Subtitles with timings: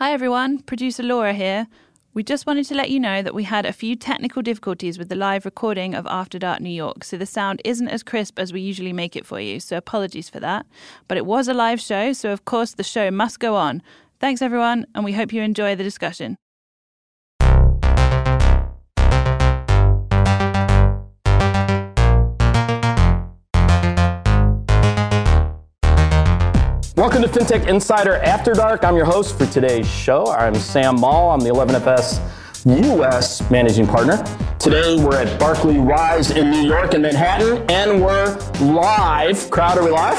[0.00, 1.66] Hi everyone, producer Laura here.
[2.14, 5.10] We just wanted to let you know that we had a few technical difficulties with
[5.10, 8.50] the live recording of After Dark New York, so the sound isn't as crisp as
[8.50, 10.64] we usually make it for you, so apologies for that.
[11.06, 13.82] But it was a live show, so of course the show must go on.
[14.20, 16.38] Thanks everyone, and we hope you enjoy the discussion.
[27.00, 28.84] Welcome to FinTech Insider After Dark.
[28.84, 30.26] I'm your host for today's show.
[30.26, 31.30] I'm Sam Maule.
[31.30, 32.20] I'm the 11FS
[32.92, 34.22] US Managing Partner.
[34.58, 39.48] Today we're at Barclays Rise in New York and Manhattan, and we're live.
[39.48, 40.18] Crowd, are we live?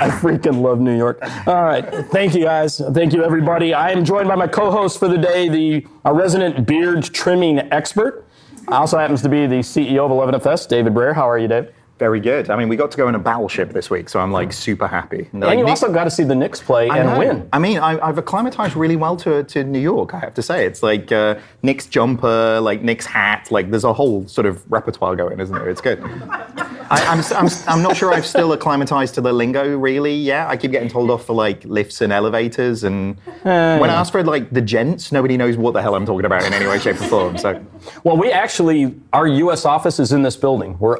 [0.00, 1.20] I freaking love New York.
[1.46, 1.88] All right.
[2.10, 2.82] Thank you, guys.
[2.90, 3.72] Thank you, everybody.
[3.72, 8.26] I am joined by my co host for the day, the resident beard trimming expert.
[8.68, 11.12] I also happens to be the CEO of 11FS, David Brear.
[11.12, 11.68] How are you, Dave?
[12.02, 12.50] Very good.
[12.50, 14.88] I mean, we got to go in a battleship this week, so I'm like super
[14.88, 15.28] happy.
[15.30, 17.18] And Like, you also got to see the Knicks play I and know.
[17.20, 17.48] win.
[17.52, 20.66] I mean, I, I've acclimatized really well to, to New York, I have to say.
[20.66, 25.14] It's like uh, Knicks jumper, like Knicks hat, like there's a whole sort of repertoire
[25.14, 25.70] going, isn't there?
[25.70, 26.02] It's good.
[26.90, 30.48] I, I'm, I'm, I'm not sure I've still acclimatized to the lingo really yet.
[30.48, 34.24] I keep getting told off for like lifts and elevators, and when I ask for
[34.24, 37.00] like the gents, nobody knows what the hell I'm talking about in any way, shape,
[37.00, 37.38] or form.
[37.38, 37.64] So
[38.02, 39.64] Well, we actually, our U.S.
[39.64, 40.76] office is in this building.
[40.80, 40.98] We're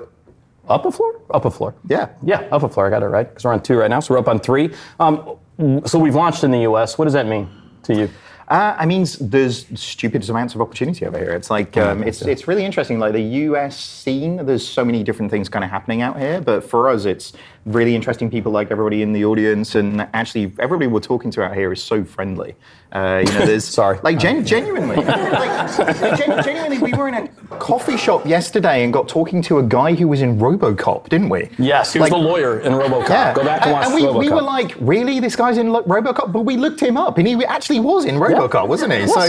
[0.68, 1.20] up a floor?
[1.30, 1.74] Up a floor.
[1.88, 2.08] Yeah.
[2.22, 2.86] Yeah, up a floor.
[2.86, 4.72] I got it right because we're on two right now, so we're up on three.
[5.00, 5.38] Um,
[5.84, 6.98] so we've launched in the U.S.
[6.98, 7.48] What does that mean
[7.84, 8.10] to you?
[8.48, 11.30] Uh, I mean, there's stupid amounts of opportunity over here.
[11.30, 12.98] It's like um, it's it's really interesting.
[12.98, 13.78] Like the U.S.
[13.78, 16.40] scene, there's so many different things kind of happening out here.
[16.40, 17.32] But for us, it's
[17.64, 18.30] really interesting.
[18.30, 21.82] People like everybody in the audience, and actually everybody we're talking to out here is
[21.82, 22.54] so friendly.
[22.92, 23.98] Uh, you know, there's Sorry.
[24.02, 28.92] like gen- genuinely, like, like, gen- genuinely, we were in a coffee shop yesterday and
[28.92, 31.48] got talking to a guy who was in RoboCop, didn't we?
[31.58, 33.08] Yes, he was Like- the lawyer in RoboCop.
[33.08, 33.32] Yeah.
[33.34, 34.18] Go back and watch and we, RoboCop.
[34.18, 35.20] we were like, really?
[35.20, 36.32] This guy's in Lo- RoboCop?
[36.32, 39.06] But we looked him up, and he actually was in RoboCop, wasn't he?
[39.06, 39.20] So,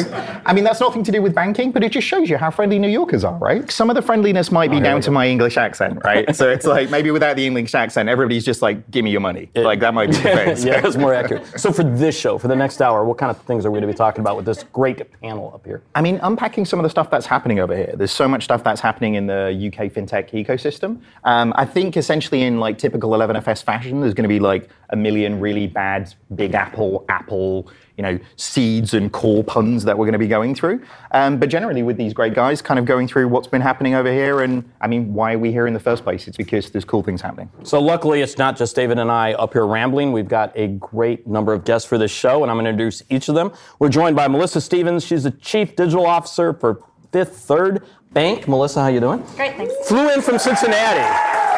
[0.46, 2.80] I mean, that's nothing to do with banking, but it just shows you how friendly
[2.80, 3.70] New Yorkers are, right?
[3.72, 6.36] Some of the friendliness might be down to my English accent, right?
[6.36, 9.50] so it's like maybe without the English accent, everybody's just like, "Give me your money."
[9.56, 10.66] like that might be the case.
[10.66, 11.60] yeah, that's more accurate.
[11.60, 13.88] So for this show, for the next hour, what kind of things are we going
[13.88, 15.82] to be talking about with this great panel up here?
[15.96, 17.94] I mean, unpacking some of the stuff that's happening over here.
[17.96, 21.02] There's so much stuff that's happening in the UK fintech ecosystem.
[21.24, 24.96] Um, I think essentially in like typical 11FS fashion, there's going to be like a
[24.96, 30.14] million really bad Big Apple, Apple, you know, seeds and core puns that we're going
[30.14, 30.82] to be going through.
[31.12, 34.12] Um, but generally, with these great guys, kind of going through what's been happening over
[34.12, 36.28] here, and I mean, why are we here in the first place?
[36.28, 37.50] It's because there's cool things happening.
[37.64, 40.12] So luckily, it's not just David and I up here rambling.
[40.12, 43.04] We've got a great number of guests for this show, and I'm going to introduce
[43.10, 43.52] each of them.
[43.80, 45.06] We're joined by Melissa Stevens.
[45.06, 48.48] She's the Chief Digital Officer for Fifth Third Bank.
[48.48, 49.24] Melissa, how you doing?
[49.36, 49.74] Great, thanks.
[49.88, 51.00] Flew in from Cincinnati.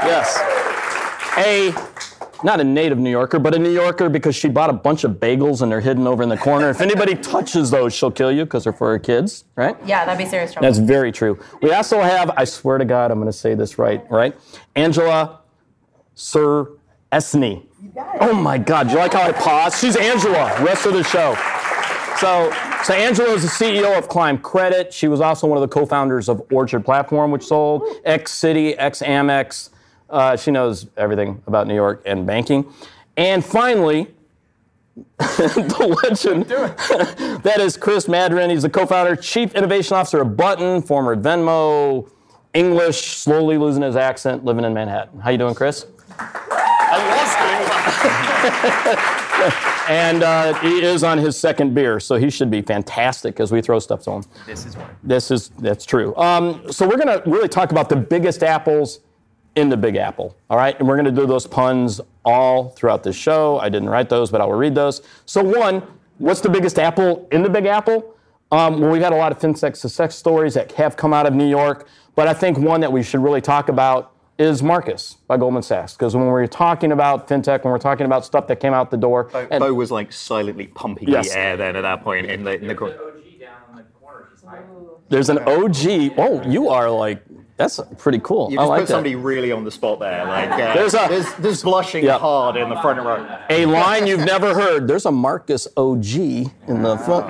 [0.05, 0.37] Yes.
[1.37, 1.73] A
[2.43, 5.13] not a native New Yorker, but a New Yorker because she bought a bunch of
[5.13, 6.69] bagels and they're hidden over in the corner.
[6.69, 9.77] If anybody touches those, she'll kill you because they're for her kids, right?
[9.85, 10.67] Yeah, that'd be serious trouble.
[10.67, 11.39] That's very true.
[11.61, 14.35] We also have, I swear to God, I'm going to say this right, right?
[14.75, 15.41] Angela
[16.15, 16.67] Sir
[17.11, 17.65] Esney.
[18.19, 19.79] Oh my God, do you like how I paused?
[19.79, 21.35] She's Angela, rest of the show.
[22.17, 22.51] So,
[22.83, 24.93] so Angela is the CEO of Climb Credit.
[24.93, 29.01] She was also one of the co-founders of Orchard Platform, which sold X Citi, X
[29.01, 29.69] Amex.
[30.15, 32.65] Uh, she knows everything about New York and banking.
[33.17, 34.07] And finally,
[35.17, 36.45] the legend
[37.43, 38.49] that is Chris Maddern.
[38.49, 42.09] He's the co-founder, chief innovation officer of Button, former Venmo,
[42.53, 45.19] English, slowly losing his accent, living in Manhattan.
[45.19, 45.85] How you doing, Chris?
[46.17, 49.11] I love doing.
[49.87, 53.61] And uh, he is on his second beer, so he should be fantastic as we
[53.61, 54.23] throw stuff to him.
[54.47, 54.89] This is one.
[55.03, 56.15] This is that's true.
[56.15, 59.01] Um, so we're going to really talk about the biggest apples
[59.55, 60.35] in the Big Apple.
[60.49, 63.59] All right, and we're going to do those puns all throughout the show.
[63.59, 65.01] I didn't write those, but I will read those.
[65.25, 65.81] So one,
[66.17, 68.15] what's the biggest apple in the Big Apple?
[68.51, 71.33] Um, well, we've had a lot of fintech success stories that have come out of
[71.33, 75.37] New York, but I think one that we should really talk about is Marcus by
[75.37, 75.93] Goldman Sachs.
[75.93, 78.97] Because when we're talking about fintech, when we're talking about stuff that came out the
[78.97, 81.29] door, and- Bo was like silently pumping Yes.
[81.31, 82.97] the air then at that point in the, in the corner.
[85.09, 86.13] there's an OG.
[86.17, 87.23] Oh, you are like
[87.57, 88.51] that's pretty cool.
[88.51, 88.93] You I just like put that.
[88.93, 90.25] somebody really on the spot there.
[90.25, 92.17] Like, uh, There's a- there's, there's blushing Yeah.
[92.17, 93.25] hard in the front row.
[93.49, 94.87] A line you've never heard.
[94.87, 96.15] There's a Marcus OG
[96.67, 97.29] in the front.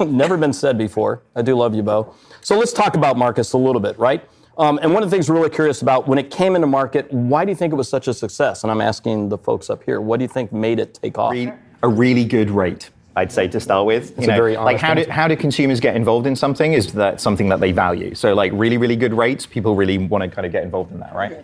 [0.12, 1.22] never been said before.
[1.34, 2.14] I do love you, Bo.
[2.42, 4.22] So let's talk about Marcus a little bit, right?
[4.58, 7.12] Um, and one of the things we're really curious about when it came into market,
[7.12, 8.62] why do you think it was such a success?
[8.62, 11.32] And I'm asking the folks up here, what do you think made it take off?
[11.32, 11.52] Re-
[11.82, 14.10] a really good rate, I'd say, to start with.
[14.18, 16.74] You a very like how do, how do consumers get involved in something?
[16.74, 18.14] Is that something that they value?
[18.14, 21.00] So like really, really good rates, people really want to kind of get involved in
[21.00, 21.42] that, right?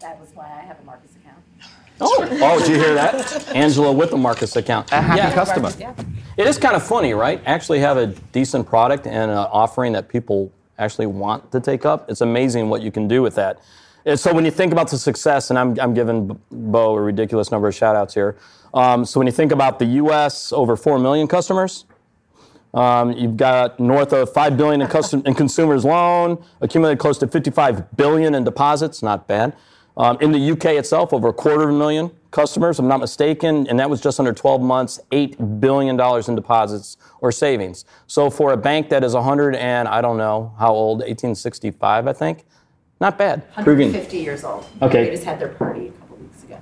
[0.00, 1.38] That was why I have a Marcus account.
[2.00, 3.54] Oh, oh, did you hear that?
[3.54, 4.92] Angela with a Marcus account.
[4.92, 5.34] A happy Yeah.
[5.34, 5.70] customer.
[5.78, 5.94] Yeah.
[6.36, 7.40] It is kind of funny, right?
[7.46, 12.10] Actually, have a decent product and an offering that people actually want to take up.
[12.10, 13.60] It's amazing what you can do with that.
[14.06, 17.50] And so when you think about the success, and I'm, I'm giving Bo a ridiculous
[17.50, 18.36] number of shout outs here.
[18.72, 21.84] Um, so when you think about the U.S., over 4 million customers,
[22.72, 27.26] um, you've got north of 5 billion in, custom, in consumers loan, accumulated close to
[27.26, 29.56] 55 billion in deposits, not bad.
[29.96, 33.00] Um, in the UK itself, over a quarter of a million customers, if I'm not
[33.00, 37.84] mistaken, and that was just under 12 months, $8 billion in deposits or savings.
[38.06, 42.12] So for a bank that is 100 and I don't know how old, 1865, I
[42.12, 42.44] think,
[43.00, 43.52] not bad.
[43.54, 44.64] Proving, 150 years old.
[44.80, 45.04] Okay.
[45.04, 45.92] They just had their party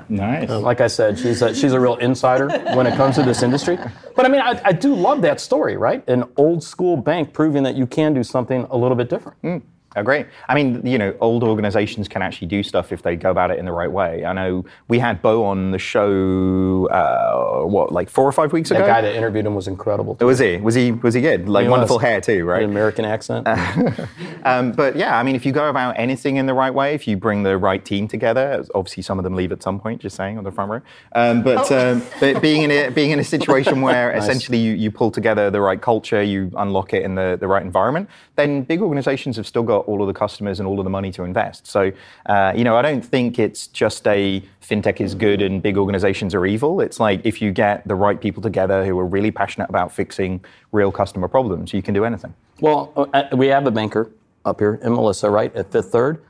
[0.01, 0.17] a couple.
[0.17, 0.51] Nice.
[0.51, 3.43] Uh, like I said, she's a, she's a real insider when it comes to this
[3.43, 3.79] industry.
[4.17, 6.07] But I mean, I, I do love that story, right?
[6.09, 9.39] An old school bank proving that you can do something a little bit different.
[9.45, 9.63] Oh,
[10.05, 10.27] great.
[10.49, 13.59] I mean, you know, old organizations can actually do stuff if they go about it
[13.59, 14.25] in the right way.
[14.25, 18.69] I know we had Bo on the show, uh, what, like four or five weeks
[18.71, 18.87] That ago?
[18.87, 20.15] guy that interviewed him was incredible.
[20.21, 20.57] was he?
[20.59, 20.93] Was he?
[20.93, 21.49] Was he good?
[21.49, 22.05] Like He wonderful was.
[22.05, 22.63] hair too, right?
[22.63, 23.47] An American accent.
[24.45, 27.09] Um, but yeah, I mean, if you go about anything in the right way, if
[27.09, 30.17] you bring the right team together, obviously some of them leave at some point, just
[30.17, 30.81] saying on the front row.
[31.13, 34.91] Um, but, um, but being in a being in a situation where essentially you, you
[34.91, 38.81] pull together the right culture, you unlock it in the, the right environment, then big
[38.81, 41.67] organizations have still got all of the customers and all of the money to invest.
[41.67, 41.81] So
[42.27, 46.35] uh, you know, I don't think it's just a fintech is good and big organizations
[46.35, 46.81] are evil.
[46.81, 50.45] It's like if you get the right people together who are really passionate about fixing
[50.73, 52.35] real customer problems, you can do anything.
[52.61, 54.11] well, uh, we have a banker
[54.45, 56.23] up here, and Melissa, right, at Fifth Third.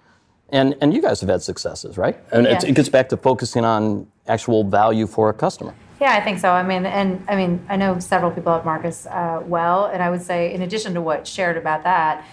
[0.51, 2.17] And, and you guys have had successes, right?
[2.33, 2.71] And it's, Yeah.
[2.71, 5.75] it gets back to focusing on actual value for a customer.
[6.01, 6.51] Yeah, I think so.
[6.51, 10.09] I mean, and I mean, I know several people at Marcus uh, well, and I
[10.11, 12.25] would say, in addition to what shared about that,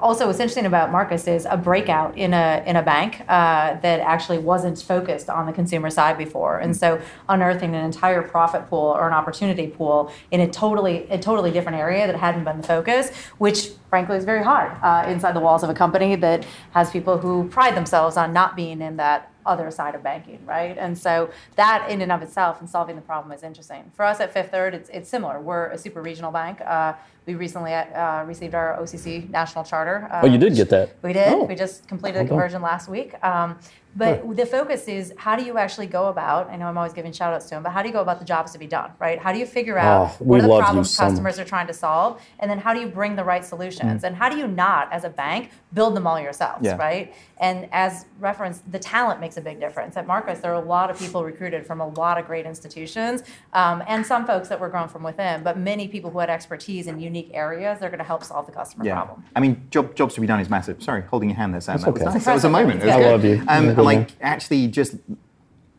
[0.00, 4.00] also what's interesting about Marcus is a breakout in a in a bank uh, that
[4.00, 8.94] actually wasn't focused on the consumer side before, and so unearthing an entire profit pool
[8.96, 12.66] or an opportunity pool in a totally a totally different area that hadn't been the
[12.66, 16.90] focus, which frankly is very hard uh, inside the walls of a company that has
[16.90, 20.76] people who pride themselves on not being in that other side of banking, right?
[20.76, 23.92] And so that in and of itself and solving the problem is interesting.
[23.94, 25.40] For us at Fifth Third, it's, it's similar.
[25.40, 26.60] We're a super regional bank.
[26.60, 26.94] Uh,
[27.26, 30.08] we recently uh, received our OCC national charter.
[30.10, 30.96] Uh, Oh, you did get that?
[31.02, 31.28] We did.
[31.32, 31.44] Oh.
[31.44, 33.12] We just completed the conversion last week.
[33.24, 33.58] Um,
[33.96, 37.12] but the focus is how do you actually go about, I know I'm always giving
[37.12, 38.92] shout outs to him, but how do you go about the jobs to be done,
[38.98, 39.18] right?
[39.18, 41.10] How do you figure out Oh, what are the love you problems so much.
[41.12, 42.20] customers are trying to solve?
[42.38, 44.04] And then how do you bring the right solutions?
[44.04, 46.76] And how do you not, as a bank, build them all yourselves, Yeah.
[46.76, 47.14] right?
[47.38, 49.96] And as referenced, the talent makes a big difference.
[49.96, 53.22] At Marcus, there are a lot of people recruited from a lot of great institutions
[53.52, 56.86] um, and some folks that were grown from within, but many people who had expertise
[56.86, 59.22] in unique areas, they're going to help solve the customer problem.
[59.34, 60.82] I mean, job, jobs to be done is massive.
[60.82, 61.74] Sorry, holding your hand there, Sam.
[61.74, 62.12] That's that was okay.
[62.14, 62.24] nice.
[62.24, 62.82] That was a moment.
[62.82, 63.10] It was I good.
[63.12, 63.44] love you.
[63.48, 64.96] Um, You're a good like, actually, just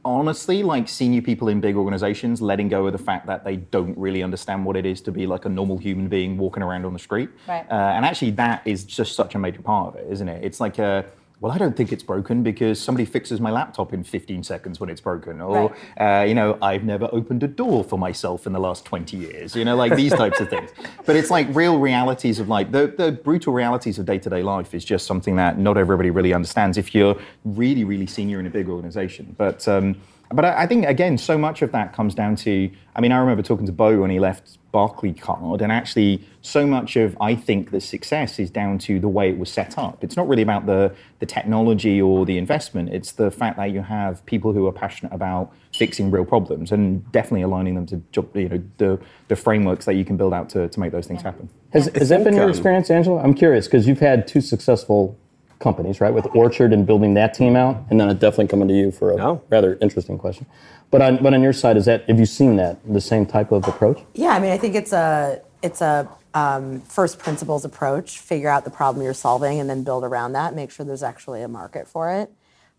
[0.03, 3.97] honestly, like senior people in big organizations letting go of the fact that they don't
[3.97, 6.93] really understand what it is to be like a normal human being walking around on
[6.93, 7.29] the street.
[7.47, 7.65] Right.
[7.69, 10.43] Uh, and actually, that is just such a major part of it, isn't it?
[10.43, 11.05] It's like a
[11.39, 14.89] well, I don't think it's broken because somebody fixes my laptop in 15 seconds when
[14.89, 15.39] it's broken.
[15.39, 19.15] Or, uh, you know, I've never opened a door for myself in the last 20
[19.17, 19.55] years.
[19.55, 20.71] You know, like these types of things.
[21.05, 24.41] But it's like real realities of like the, the brutal realities of day to day
[24.41, 28.45] life is just something that not everybody really understands if you're really, really senior in
[28.45, 29.33] a big organization.
[29.37, 29.95] But, um,
[30.33, 33.19] but I, I think, again, so much of that comes down to I mean, I
[33.19, 37.69] remember talking to Bo when he left Barclaycard, and actually, so much of I think
[37.69, 40.03] the success is down to the way it was set up.
[40.03, 42.89] It's not really about the the technology or the investment.
[42.89, 47.09] It's the fact that you have people who are passionate about fixing real problems and
[47.11, 50.49] definitely aligning them to job- you know the the frameworks that you can build out
[50.49, 51.49] to, to make those things happen.
[51.73, 53.21] Has, has that been your experience, Angela?
[53.21, 55.15] I'm curious because you've had two successful
[55.59, 58.73] companies, right, with Orchard and building that team out, and then it definitely coming to
[58.73, 59.41] you for a No.
[59.49, 60.45] rather interesting question.
[60.91, 63.51] But on, but on your side, is that have you seen that the same type
[63.51, 64.01] of approach?
[64.13, 68.19] Yeah, I mean, I think it's a it's a um, first principles approach.
[68.19, 70.55] Figure out the problem you're solving, and then build around that.
[70.55, 72.31] Make sure there's actually a market for it.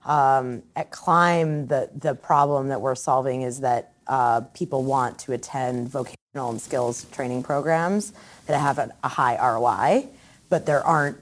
[0.06, 5.32] Um, at Climb, the the problem that we're solving is that uh, people want to
[5.32, 8.14] attend vocational and skills training programs
[8.46, 10.08] that have a, a high ROI,
[10.48, 11.18] but there aren't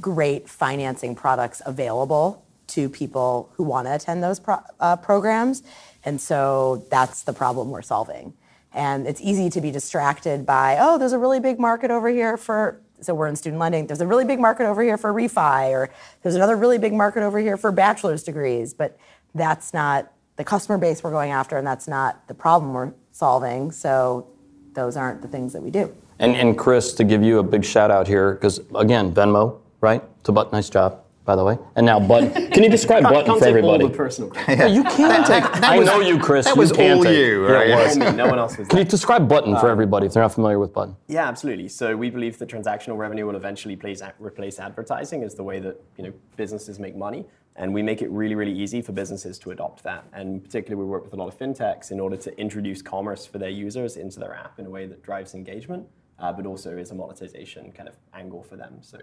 [0.00, 5.62] great financing products available to people who want to attend those pro- uh, programs.
[6.04, 8.32] And so that's the problem we're solving.
[8.72, 12.38] And it's easy to be distracted by, oh, there's a really big market over here
[12.38, 15.70] for, so we're in student lending, there's a really big market over here for refi,
[15.70, 15.90] or
[16.22, 18.72] there's another really big market over here for bachelor's degrees.
[18.72, 18.98] But
[19.34, 23.70] that's not the customer base we're going after, and that's not the problem we're solving.
[23.70, 24.28] So
[24.72, 25.94] those aren't the things that we do.
[26.22, 30.02] And, and Chris, to give you a big shout out here, because again, Venmo, right?
[30.24, 31.02] To a but nice job.
[31.24, 31.58] by the way.
[31.74, 32.30] And now Button.
[32.52, 33.82] Can you describe Button Can't for take everybody?
[33.84, 34.58] all the personal credit.
[34.58, 35.44] Yeah, you can take.
[35.62, 36.44] I know you, Chris.
[36.46, 37.16] that you was can all take.
[37.16, 37.96] you, Yeah, it was.
[37.96, 40.60] No one else was Can you describe Button for um, everybody if they're not familiar
[40.60, 40.94] with Button?
[41.08, 41.68] Yeah, absolutely.
[41.68, 45.80] So we believe that transactional revenue will eventually place, replace advertising as the way that
[45.96, 47.24] you know businesses make money,
[47.56, 50.04] and we make it really, really easy for businesses to adopt that.
[50.12, 53.38] And particularly, we work with a lot of fintechs in order to introduce commerce for
[53.38, 55.86] their users into their app in a way that drives engagement,
[56.18, 58.78] uh, but also is a monetization kind of angle for them.
[58.80, 58.98] So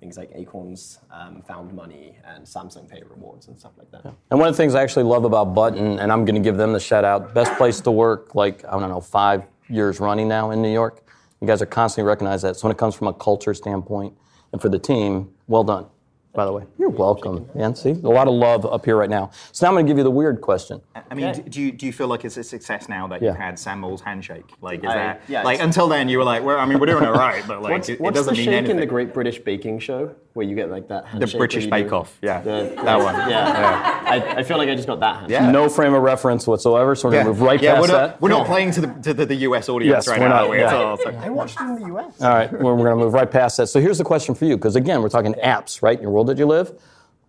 [0.00, 4.04] things like Acorns, um, Found Money, and Samsung Pay rewards and stuff like that.
[4.30, 6.56] And one of the things I actually love about Button, and I'm going to give
[6.56, 10.28] them the shout out, best place to work, like, I don't know, five years running
[10.28, 11.02] now in New York.
[11.40, 12.56] You guys are constantly recognized that.
[12.56, 14.16] So when it comes from a culture standpoint
[14.52, 15.86] and for the team, well done,
[16.34, 16.64] by the way.
[16.78, 17.74] You're welcome, man.
[17.74, 19.30] See, a lot of love up here right now.
[19.52, 20.80] So now I'm going to give you the weird question.
[21.10, 23.28] I mean, d- do you, do you feel like it's a success now that Yeah.
[23.30, 24.44] you've had Sam Maule's handshake?
[24.60, 26.86] Like, is I- that yeah, like until then you were like, well, I mean, we're
[26.86, 28.70] doing it right, but like, What's, it, it what's doesn't the mean shake anything.
[28.72, 32.18] in the Great British Baking Show where you get like that the British Bake Off,
[32.20, 33.14] yeah, The- that one.
[33.30, 35.40] Yeah, I, I feel like I just got that handshake.
[35.40, 35.50] Yeah.
[35.50, 38.08] No frame of reference whatsoever, so we're going to move right yeah, past we're not,
[38.08, 38.20] that.
[38.20, 40.40] we're not playing to the to the, the US audience Yes, right we're now.
[40.42, 40.58] not, we?
[40.58, 40.64] yeah.
[40.64, 42.20] It's all- it's like- I watched it in the US.
[42.20, 43.68] All right, we're, we're going to move right past that.
[43.68, 45.96] So here's the question for you, because again, we're talking apps, right?
[45.96, 46.72] In your world that you live.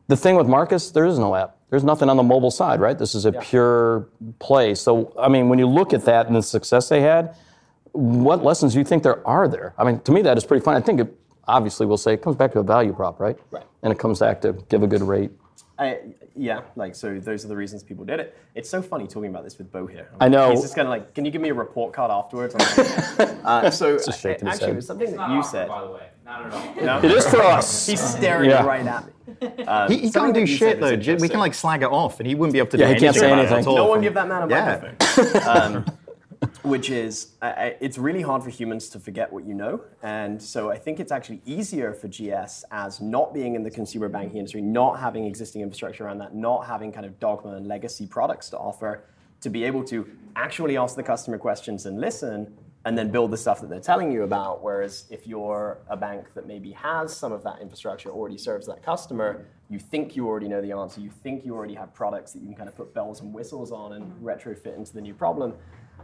[0.07, 1.57] The thing with Marcus, there is no app.
[1.69, 2.97] There's nothing on the mobile side, right?
[2.97, 4.07] This is a pure
[4.39, 4.73] play.
[4.75, 7.35] So, I mean, when you look at that and the success they had,
[7.91, 9.73] what lessons do you think there are there?
[9.77, 10.75] I mean, to me, that is pretty fun.
[10.75, 11.15] I think it,
[11.47, 13.37] obviously, we'll say it comes back to a value prop, right?
[13.51, 13.63] Right.
[13.83, 15.31] And it comes back to give a good rate.
[15.77, 15.99] I,
[16.37, 17.19] yeah, like so.
[17.19, 18.37] Those are the reasons people did it.
[18.55, 20.09] It's so funny talking about this with Bo here.
[20.21, 20.51] I know.
[20.51, 22.65] He's just kind of like, "Can you give me a report card afterwards?" I'm
[23.17, 24.73] like, uh, so Just shaking his actually, head.
[24.73, 25.67] it was something that Not you offered, said.
[25.67, 26.07] by the way.
[26.25, 26.75] Not at all.
[26.81, 26.97] No?
[26.99, 27.87] It is for us.
[27.87, 28.65] He's staring Yeah.
[28.65, 29.63] right at me.
[29.65, 30.95] Um, He, he can't do shit though.
[30.95, 32.77] We can like slag it off, and he wouldn't be able to.
[32.77, 33.67] Yeah, do he can't say about it at anything.
[33.69, 33.75] all.
[33.75, 34.93] No one give that man a Yeah.
[34.97, 35.73] microphone.
[35.75, 35.85] um,
[36.63, 39.81] which is, I I- it's really hard for humans to forget what you know.
[40.03, 44.09] And so I think it's actually easier for GS as not being in the consumer
[44.09, 48.05] banking industry, not having existing infrastructure around that, not having kind of dogma and legacy
[48.07, 49.03] products to offer,
[49.41, 52.53] to be able to actually ask the customer questions and listen
[52.85, 54.63] and then build the stuff that they're telling you about.
[54.63, 58.83] Whereas if you're a bank that maybe has some of that infrastructure already serves that
[58.83, 62.39] customer, you think you already know the answer, you think you already have products that
[62.41, 65.55] you can kind of put bells and whistles on and retrofit into the new problem.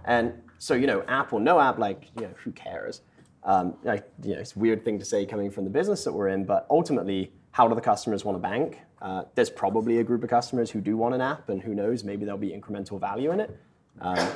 [0.05, 3.01] And so, you know, app or no app, like, you know, who cares?
[3.43, 6.11] Um, like, you know, it's a weird thing to say coming from the business that
[6.11, 8.79] we're in, but ultimately, how do the customers want a bank?
[9.01, 12.03] Uh, there's probably a group of customers who do want an app, and who knows,
[12.03, 13.59] maybe there'll be incremental value in it.
[13.99, 14.29] Um,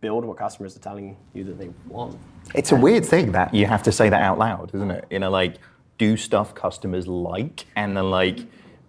[0.00, 2.18] build what customers are telling you that they want.
[2.54, 5.04] It's a weird thing that you have to say that out loud, isn't it?
[5.10, 5.56] You know, like
[5.98, 8.40] do stuff customers like, and then like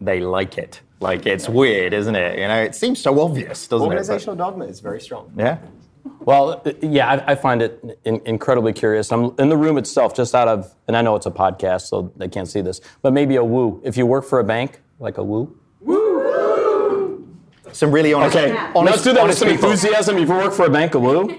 [0.01, 0.81] they like it.
[0.99, 2.39] Like it's weird, isn't it?
[2.39, 3.89] You know, it seems so obvious, doesn't it?
[3.89, 5.31] Organizational dogma is very strong.
[5.37, 5.59] Yeah.
[6.21, 9.11] Well, uh, yeah, I, I find it in, incredibly curious.
[9.11, 12.11] I'm in the room itself, just out of, and I know it's a podcast, so
[12.15, 13.81] they can't see this, but maybe a woo.
[13.83, 15.57] If you work for a bank, like a woo.
[17.77, 18.35] Some really honest.
[18.35, 19.69] Okay, honest, let's do that with honest some people.
[19.69, 20.17] enthusiasm.
[20.17, 21.29] If you work for a bank, a woo.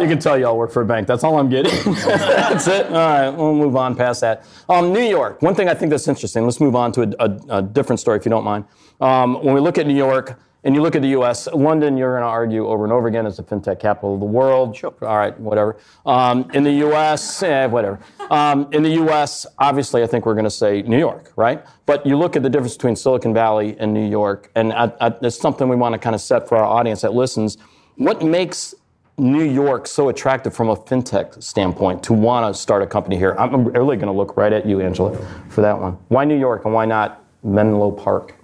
[0.00, 1.06] You can tell y'all work for a bank.
[1.06, 1.92] That's all I'm getting.
[1.94, 2.86] that's it.
[2.86, 4.46] All right, we'll move on past that.
[4.70, 5.42] Um, New York.
[5.42, 6.44] One thing I think that's interesting.
[6.44, 8.64] Let's move on to a, a, a different story, if you don't mind.
[9.02, 12.12] Um, when we look at New York and you look at the U.S., London, you're
[12.12, 14.74] going to argue over and over again is the fintech capital of the world.
[14.74, 14.94] Sure.
[15.02, 15.76] All right, whatever.
[16.06, 18.00] Um, in the U.S., eh, whatever.
[18.30, 21.62] Um, in the U.S., obviously, I think we're going to say New York, right?
[21.84, 25.14] But you look at the difference between Silicon Valley and New York, and I, I,
[25.20, 27.58] it's something we want to kind of set for our audience that listens.
[27.96, 28.74] What makes
[29.18, 33.36] New York so attractive from a fintech standpoint to want to start a company here?
[33.38, 35.14] I'm I'm really going to look right at you, Angela,
[35.50, 35.98] for that one.
[36.08, 38.34] Why New York and why not Menlo Park?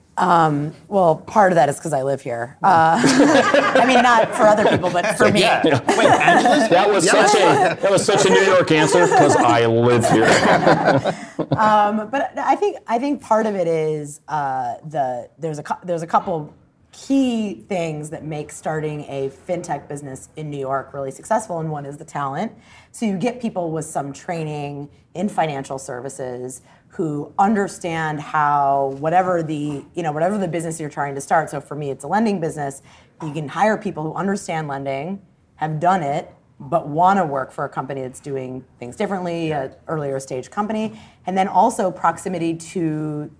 [0.89, 2.59] Well, part of that is because I live here.
[2.63, 5.41] Uh, I mean, not for other people, but for me.
[6.71, 10.27] That was such a that was such a New York answer because I live here.
[12.11, 16.07] But I think I think part of it is uh, the there's a there's a
[16.07, 16.55] couple
[16.93, 21.87] key things that make starting a fintech business in New York really successful, and one
[21.87, 22.53] is the talent.
[22.93, 29.85] So you get people with some training in financial services who understand how whatever the
[29.95, 31.51] you know whatever the business you're trying to start.
[31.51, 32.83] So for me, it's a lending business.
[33.23, 35.23] You can hire people who understand lending,
[35.57, 39.75] have done it, but want to work for a company that's doing things differently, an
[39.89, 43.31] earlier stage company, and then also proximity to,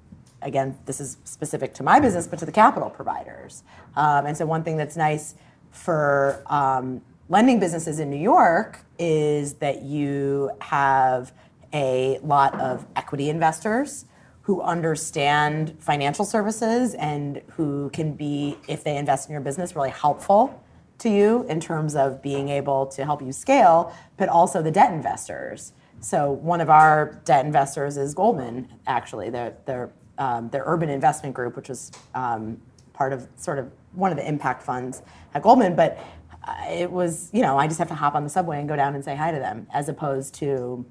[0.43, 3.63] again, this is specific to my business, but to the capital providers.
[3.97, 5.35] Um, and so one thing that's nice
[5.71, 11.33] for um, lending businesses in New York is that you have
[11.73, 14.07] a lot of equity investors
[14.43, 19.91] who understand financial services and who can be, if they invest in your business, really
[19.91, 20.63] helpful
[20.99, 24.93] to you in terms of being able to help you scale, but also the debt
[24.93, 29.31] investors so one of our debt investors is Goldman, actually.
[29.31, 32.61] They're, they're, um, their urban investment group, which was um,
[32.93, 35.03] part of sort of one of the impact funds
[35.35, 35.77] at Goldman.
[35.77, 35.99] But
[36.47, 38.77] uh, it was, you know, I just have to hop on the subway and go
[38.77, 40.85] down and say hi to them, as opposed to,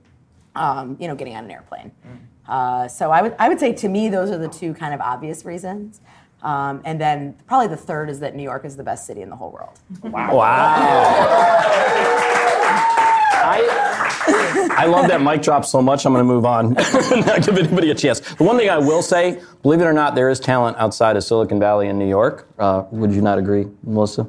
[0.60, 1.92] um, you know, getting on an airplane.
[2.48, 5.02] Uh, so I would, I would say to me, those are the two kind of
[5.02, 6.02] obvious reasons.
[6.42, 9.30] Um, and then probably the third is that New York is the best city in
[9.30, 9.80] the whole world.
[13.42, 16.06] I, I love that mic drop so much.
[16.06, 18.20] I'm going to move on, not give anybody a chance.
[18.20, 21.24] The one thing I will say, believe it or not, there is talent outside of
[21.24, 22.48] Silicon Valley in New York.
[22.58, 24.28] Uh, would you not agree, Melissa?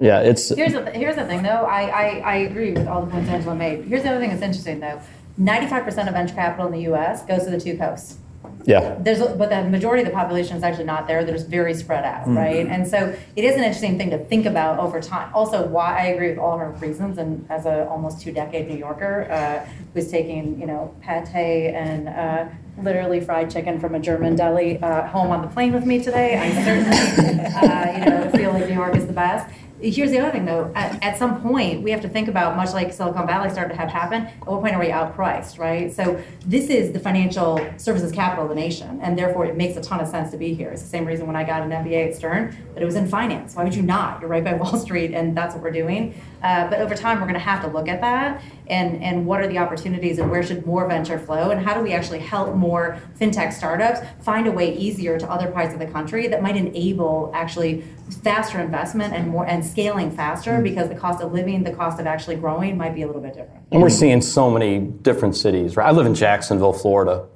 [0.00, 1.66] Yeah, it's Here's the, here's the thing, though.
[1.66, 3.84] I, I, I agree with all the points Angela made.
[3.84, 5.00] Here's the other thing that's interesting, though.
[5.40, 7.24] 95% of venture capital in the U.S.
[7.24, 8.18] goes to the two coasts.
[8.64, 8.96] yeah.
[9.00, 11.24] There's, but the majority of the population is actually not there.
[11.24, 12.66] They're just very spread out, right?
[12.66, 15.30] And so it is an interesting thing to think about over time.
[15.34, 19.30] Also, why I agree with all her reasons, and as a almost two-decade New Yorker,
[19.30, 22.46] uh, who's taking you know pate and uh,
[22.82, 26.38] literally fried chicken from a German deli uh, home on the plane with me today,
[26.38, 29.50] I certainly uh, you know feel like New York is the best.
[29.82, 30.70] Here's the other thing, though.
[30.74, 33.76] At, at some point, we have to think about, much like Silicon Valley started to
[33.76, 35.92] have happen, at what point are we outpriced, right?
[35.92, 39.80] So this is the financial services capital of the nation, and therefore it makes a
[39.80, 40.70] ton of sense to be here.
[40.70, 43.08] It's the same reason when I got an MBA at Stern, but it was in
[43.08, 43.54] finance.
[43.54, 44.20] Why would you not?
[44.20, 46.20] You're right by Wall Street, and that's what we're doing.
[46.42, 49.40] Uh, but over time, we're going to have to look at that and, and what
[49.40, 52.54] are the opportunities and where should more venture flow and how do we actually help
[52.54, 56.56] more fintech startups find a way easier to other parts of the country that might
[56.56, 57.82] enable actually
[58.22, 60.62] faster investment and more and scaling faster mm-hmm.
[60.62, 63.34] because the cost of living, the cost of actually growing might be a little bit
[63.34, 63.64] different.
[63.72, 65.88] And we're seeing so many different cities, right?
[65.88, 67.26] I live in Jacksonville, Florida.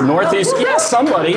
[0.00, 1.34] Northeast, yeah, somebody.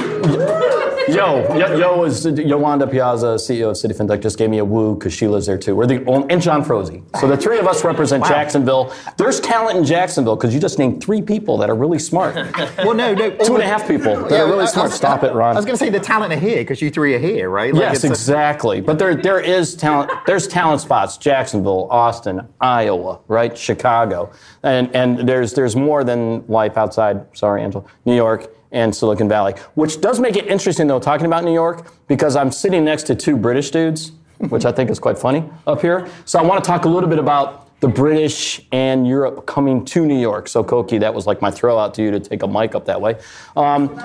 [1.08, 4.96] Yo, yo, yo is Yolande Piazza, CEO of Citi FinTech, just gave me a woo
[4.96, 5.76] because she lives there too.
[5.76, 7.04] We're the only, and John Froese.
[7.20, 8.92] So the three of us represent Jacksonville.
[9.18, 12.36] There's talent in Jacksonville because you just named three people that are really smart.
[12.86, 13.30] Well, no, no.
[13.38, 14.88] Two and a half people that Yeah, are really I- I smart.
[14.90, 15.56] was- Stop it, Ron.
[15.56, 17.74] I was going to say the talent are here because you three are here, right?
[17.74, 18.82] Like, Yes, it's a- exactly.
[18.82, 20.12] But there, there is talent.
[20.26, 23.58] There's talent spots: Jacksonville, Austin, Iowa, right?
[23.58, 24.32] Chicago,
[24.64, 27.26] and and there's there's more than life outside.
[27.36, 27.84] Sorry, Angela.
[28.06, 31.92] New York and Silicon Valley, which does make it interesting though talking about New York
[32.08, 34.12] because I'm sitting next to two British dudes,
[34.50, 36.08] which I think is quite funny up here.
[36.26, 40.06] So I want to talk a little bit about the British and Europe coming to
[40.06, 40.48] New York.
[40.48, 42.86] So Koki, that was like my throw out to you to take a mic up
[42.86, 43.20] that way.
[43.56, 44.00] Um,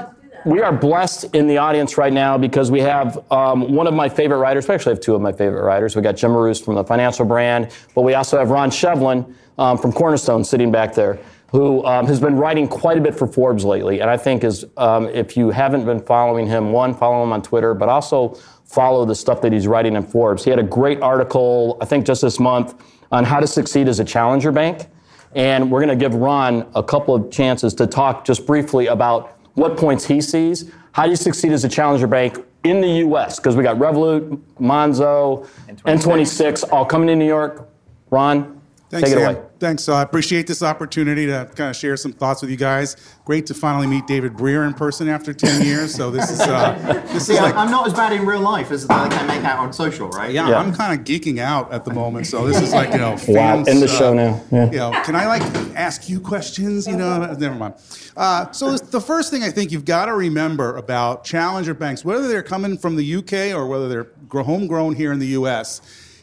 [0.44, 4.08] we are blessed in the audience right now because we have um, one of my
[4.08, 4.66] favorite writers.
[4.66, 5.94] We actually have two of my favorite writers.
[5.94, 9.76] We got Jim Marous from the Financial Brand, but we also have Ron Shevlin um,
[9.76, 11.18] from Cornerstone sitting back there,
[11.50, 14.00] who um, has been writing quite a bit for Forbes lately.
[14.00, 17.42] And I think is um, if you haven't been following him, one, follow him on
[17.42, 18.34] Twitter, but also
[18.64, 20.44] follow the stuff that he's writing in Forbes.
[20.44, 23.98] He had a great article, I think, just this month on how to succeed as
[23.98, 24.86] a challenger bank.
[25.34, 29.36] And we're going to give Ron a couple of chances to talk just briefly about
[29.54, 30.70] what points he sees.
[30.92, 33.38] How do you succeed as a challenger bank in the U.S.?
[33.38, 37.68] Because we got Revolut, Monzo, N26 all coming to New York.
[38.10, 38.59] Ron,
[38.90, 39.34] Thanks, take it Sam.
[39.36, 39.42] away.
[39.60, 39.84] Thanks.
[39.84, 42.96] So I appreciate this opportunity to kind of share some thoughts with you guys.
[43.24, 45.94] Great to finally meet David Brear in person after 10 years.
[45.94, 48.40] So this is uh, this See, is I'm- like I'm not as bad in real
[48.40, 50.32] life as like I make out on social, right?
[50.32, 50.58] yeah, Yeah.
[50.58, 52.26] I'm kind of geeking out at the moment.
[52.26, 54.42] So this is like you know, Wow, fans, end the uh, show now.
[54.50, 54.64] Yeah.
[54.70, 55.42] You know, can I like
[55.76, 56.88] ask you questions?
[56.88, 57.74] You know, never mind.
[58.16, 62.04] Uh, so this- the first thing I think you've got to remember about challenger banks,
[62.04, 65.80] whether they're coming from the UK or whether they're homegrown here in the US,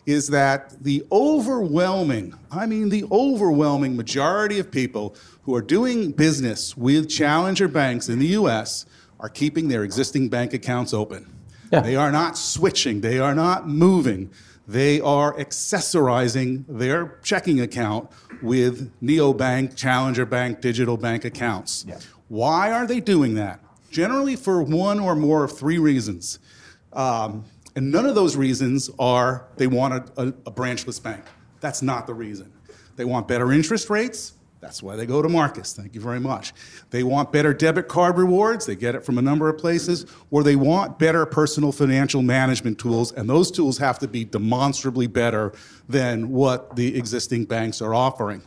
[0.08, 6.78] is that the overwhelming, I mean, the overwhelming majority of people who are doing business
[6.78, 8.86] with challenger banks in the US
[9.20, 11.28] are keeping their existing bank accounts open.
[11.74, 11.82] Yeah.
[11.82, 14.32] They are not switching, they are not moving.
[14.66, 18.10] They are accessorizing their checking account
[18.42, 21.86] with neobank, challenger bank, digital bank accounts.
[22.28, 23.62] Why are they doing that?
[23.92, 26.40] Generally, for one or more of three reasons.
[26.92, 27.46] Um,
[27.78, 31.24] and none of those reasons are they want a, a, a branchless bank.
[31.60, 32.52] That's not the reason.
[32.96, 34.34] They want better interest rates.
[34.62, 35.74] That's why they go to Marcus.
[35.74, 36.54] Thank you very much.
[36.90, 38.66] They want better debit card rewards.
[38.66, 40.08] They get it from a number of places.
[40.32, 43.12] Or they want better personal financial management tools.
[43.12, 45.54] And those tools have to be demonstrably better
[45.88, 48.42] than what the existing banks are offering.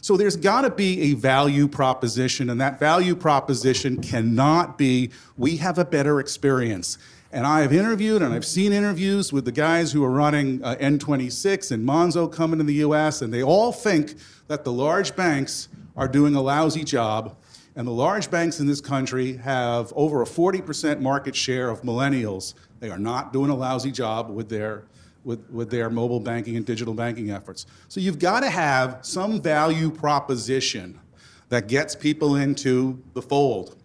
[0.00, 5.58] So there's got to be a value proposition, and that value proposition cannot be we
[5.58, 6.98] have a better experience.
[7.34, 10.76] And I have interviewed and I've seen interviews with the guys who are running uh,
[10.78, 14.16] N26 and Monzo coming to the US, and they all think
[14.48, 17.36] that the large banks are doing a lousy job.
[17.74, 22.52] And the large banks in this country have over a 40% market share of millennials.
[22.80, 24.84] They are not doing a lousy job with their
[25.24, 27.64] with, with their mobile banking and digital banking efforts.
[27.86, 30.98] So you've got to have some value proposition
[31.48, 33.76] that gets people into the fold.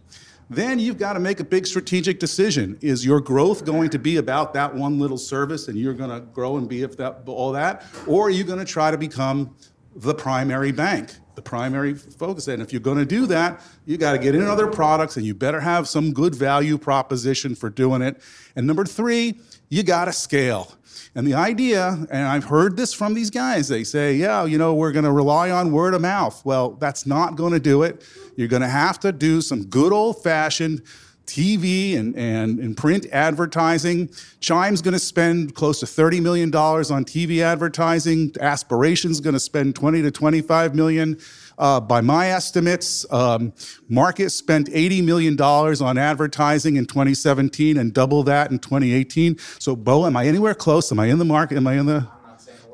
[0.50, 2.78] Then you've got to make a big strategic decision.
[2.80, 6.20] Is your growth going to be about that one little service and you're going to
[6.20, 7.84] grow and be that, all that?
[8.06, 9.54] Or are you going to try to become
[10.00, 12.48] the primary bank, the primary focus?
[12.48, 15.26] And if you're going to do that, you got to get in other products and
[15.26, 18.20] you better have some good value proposition for doing it.
[18.56, 20.72] And number three, you got to scale.
[21.14, 24.74] And the idea, and I've heard this from these guys, they say, yeah, you know,
[24.74, 26.44] we're going to rely on word of mouth.
[26.44, 28.04] Well, that's not going to do it.
[28.36, 30.82] You're going to have to do some good old fashioned
[31.28, 34.10] TV and, and, and print advertising.
[34.40, 38.34] Chime's going to spend close to $30 million on TV advertising.
[38.40, 41.18] Aspiration's going to spend 20 to 25 million.
[41.58, 43.52] Uh, by my estimates, um,
[43.88, 49.38] Marcus spent $80 million on advertising in 2017 and double that in 2018.
[49.58, 50.90] So, Bo, am I anywhere close?
[50.92, 51.56] Am I in the market?
[51.56, 52.08] Am I in the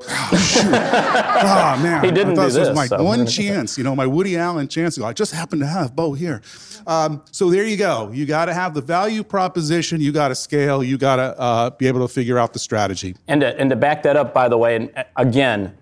[0.01, 0.65] Oh, shoot.
[0.67, 3.77] oh man, He didn't I thought do this was my so- one chance.
[3.77, 4.99] You know, my Woody Allen chance.
[4.99, 6.41] I just happen to have Bo here.
[6.87, 8.11] Um, so there you go.
[8.13, 10.01] You got to have the value proposition.
[10.01, 10.83] You got to scale.
[10.83, 13.15] You got to uh, be able to figure out the strategy.
[13.27, 15.75] And to, and to back that up, by the way, and uh, again,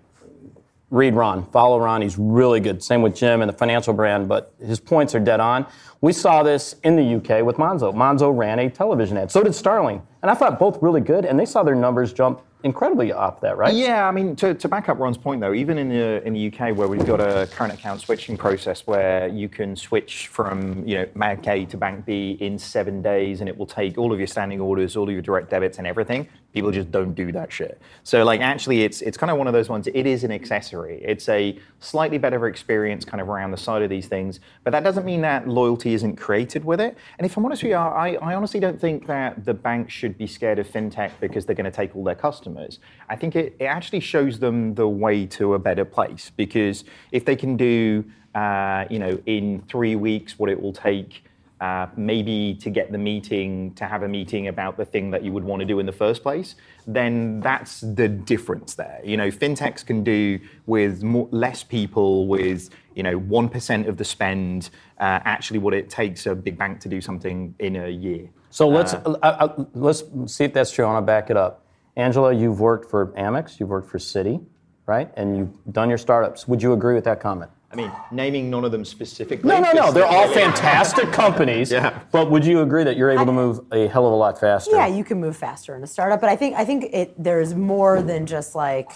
[0.90, 2.00] read Ron, follow Ron.
[2.02, 2.82] He's really good.
[2.82, 5.66] Same with Jim and the financial brand, but his points are dead on.
[6.00, 7.92] We saw this in the UK with Monzo.
[7.92, 9.30] Monzo ran a television ad.
[9.30, 10.02] So did Starling.
[10.22, 13.56] And I thought both really good, and they saw their numbers jump incredibly off that,
[13.56, 13.74] right?
[13.74, 16.52] Yeah, I mean, to, to back up Ron's point though, even in the in the
[16.52, 20.96] UK where we've got a current account switching process where you can switch from you
[20.96, 24.18] know Bank A to Bank B in seven days, and it will take all of
[24.18, 26.28] your standing orders, all of your direct debits, and everything.
[26.54, 27.80] People just don't do that shit.
[28.04, 29.88] So like, actually, it's it's kind of one of those ones.
[29.92, 31.02] It is an accessory.
[31.04, 34.84] It's a slightly better experience, kind of around the side of these things, but that
[34.84, 36.96] doesn't mean that loyalty isn't created with it.
[37.18, 40.16] And if I'm honest with you, I, I honestly don't think that the banks should
[40.16, 42.78] be scared of fintech because they're going to take all their customers.
[43.08, 47.24] I think it, it actually shows them the way to a better place because if
[47.24, 48.04] they can do,
[48.36, 51.24] uh, you know, in three weeks what it will take.
[51.64, 55.32] Uh, maybe to get the meeting, to have a meeting about the thing that you
[55.32, 59.00] would want to do in the first place, then that's the difference there.
[59.02, 62.60] You know, fintechs can do with more, less people, with
[62.96, 66.80] you know one percent of the spend, uh, actually what it takes a big bank
[66.80, 68.24] to do something in a year.
[68.50, 70.84] So let's uh, uh, let's see if that's true.
[70.84, 71.64] I want to back it up.
[71.96, 74.36] Angela, you've worked for Amex, you've worked for Citi,
[74.84, 75.08] right?
[75.16, 76.46] And you've done your startups.
[76.46, 77.50] Would you agree with that comment?
[77.74, 79.48] I mean, naming none of them specifically.
[79.48, 79.90] No, no, no.
[79.92, 81.64] They're all fantastic companies.
[81.74, 81.98] Yeah.
[82.12, 84.70] But would you agree that you're able to move a hell of a lot faster?
[84.76, 87.52] Yeah, you can move faster in a startup, but I think I think it there's
[87.54, 88.92] more than just like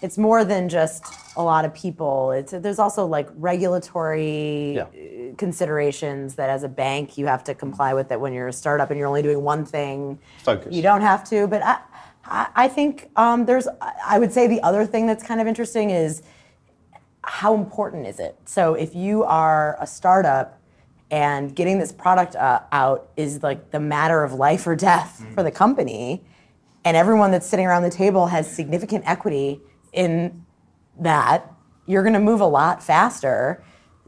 [0.00, 1.04] it's more than just
[1.36, 2.30] a lot of people.
[2.30, 4.86] It's there's also like regulatory Yeah.
[5.38, 8.90] considerations that as a bank you have to comply with that when you're a startup
[8.90, 10.18] and you're only doing one thing.
[10.44, 10.72] Focus.
[10.72, 11.78] You don't have to, but I
[12.26, 13.66] I, I think um, there's
[14.06, 16.22] I would say the other thing that's kind of interesting is
[17.26, 18.36] how important is it?
[18.44, 20.60] So if you are a startup
[21.10, 25.42] and getting this product uh, out is like the matter of life or death for
[25.42, 26.24] the company,
[26.84, 29.60] and everyone that's sitting around the table has significant equity
[29.92, 30.44] in
[31.00, 31.50] that,
[31.86, 33.62] you're going to move a lot faster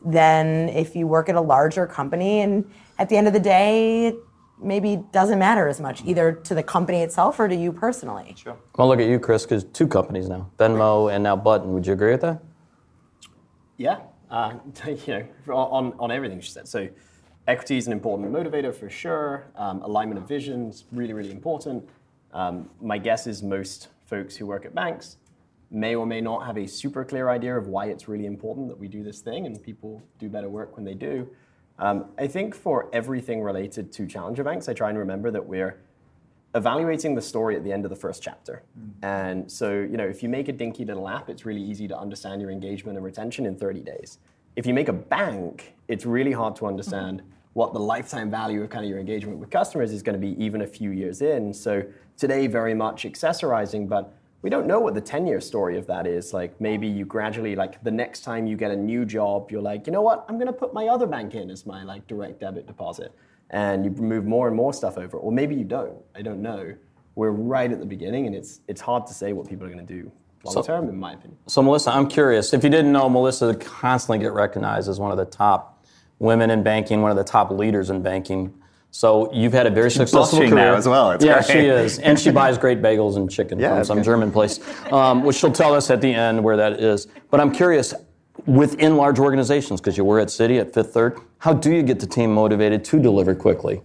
[0.05, 2.40] than if you work at a larger company.
[2.40, 4.16] And at the end of the day, it
[4.61, 8.35] maybe doesn't matter as much either to the company itself or to you personally.
[8.37, 8.57] Sure.
[8.76, 11.72] Well, look at you, Chris, because two companies now Venmo and now Button.
[11.72, 12.42] Would you agree with that?
[13.76, 13.98] Yeah,
[14.30, 14.54] uh,
[14.86, 16.68] you know, on, on everything she said.
[16.68, 16.88] So,
[17.46, 19.46] equity is an important motivator for sure.
[19.56, 21.88] Um, alignment of vision is really, really important.
[22.32, 25.16] Um, my guess is most folks who work at banks
[25.70, 28.78] may or may not have a super clear idea of why it's really important that
[28.78, 31.28] we do this thing and people do better work when they do.
[31.78, 35.78] Um, I think for everything related to challenger banks, I try and remember that we're
[36.57, 38.62] evaluating the story at the end of the first chapter.
[38.79, 38.90] Mm.
[39.03, 41.97] And so, you know, if you make a dinky little app, it's really easy to
[41.97, 44.19] understand your engagement and retention in 30 days.
[44.57, 48.71] If you make a bank, it's really hard to understand what the lifetime value of
[48.71, 51.53] kind of your engagement with customers is going to be even a few years in.
[51.53, 51.83] So
[52.16, 56.07] today, very much accessorizing, but we don't know what the 10 year story of that
[56.07, 56.33] is.
[56.33, 59.87] Like maybe you gradually, like the next time you get a new job, you're like,
[59.87, 62.40] you know what, I'm going to put my other bank in as my like direct
[62.40, 63.12] debit deposit
[63.50, 65.16] and you move more and more stuff over.
[65.16, 65.96] Or maybe you don't.
[66.14, 66.74] I don't know.
[67.14, 69.87] We're right at the beginning, and it's it's hard to say what people are going
[69.87, 70.11] to do
[70.44, 71.38] long So- term, in my opinion.
[71.46, 72.52] So, Melissa, I'm curious.
[72.52, 75.85] If you didn't know, Melissa constantly get recognized as one of the top
[76.18, 78.52] women in banking, one of the top leaders in banking.
[78.90, 81.11] So you've had a very successful career now as well.
[81.11, 81.46] It's yeah, great.
[81.46, 84.04] she is, and she buys great bagels and chicken Yeah, from some good.
[84.04, 84.59] German place,
[84.90, 87.06] um, which she'll tell us at the end where that is.
[87.30, 87.92] But I'm curious,
[88.46, 92.01] within large organizations, because you were at Citi at Fifth Third, how do you get
[92.01, 93.83] the team motivated to deliver quickly?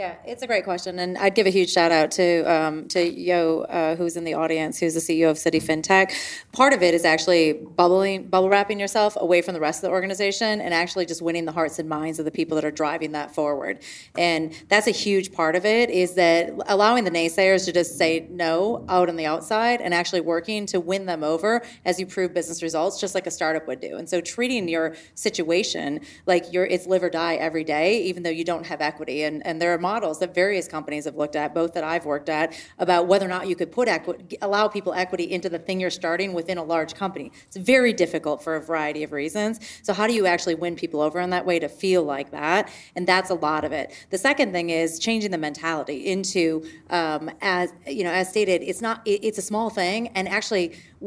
[0.00, 0.14] Yeah.
[0.24, 3.66] It's a great question, and I'd give a huge shout out to um, to Yo,
[3.68, 6.14] uh, who's in the audience, who's the CEO of Citi FinTech.
[6.52, 9.90] Part of it is actually bubbling, bubble wrapping yourself away from the rest of the
[9.90, 13.12] organization, and actually just winning the hearts and minds of the people that are driving
[13.12, 13.80] that forward.
[14.16, 15.90] And that's a huge part of it.
[15.90, 20.22] Is that allowing the naysayers to just say no out on the outside, and actually
[20.22, 23.82] working to win them over as you prove business results, just like a startup would
[23.82, 23.98] do.
[23.98, 28.30] And so treating your situation like you're it's live or die every day, even though
[28.30, 29.24] you don't have equity.
[29.24, 32.28] And and there are models that various companies have looked at, both that I've worked
[32.28, 32.48] at,
[32.78, 35.98] about whether or not you could put equity, allow people equity into the thing you're
[36.02, 37.32] starting within a large company.
[37.48, 39.58] It's very difficult for a variety of reasons.
[39.82, 42.70] So how do you actually win people over in that way to feel like that?
[42.94, 43.86] And that's a lot of it.
[44.10, 48.80] The second thing is changing the mentality into, um, as you know, as stated, it's
[48.80, 48.96] not.
[49.04, 50.66] It, it's a small thing, and actually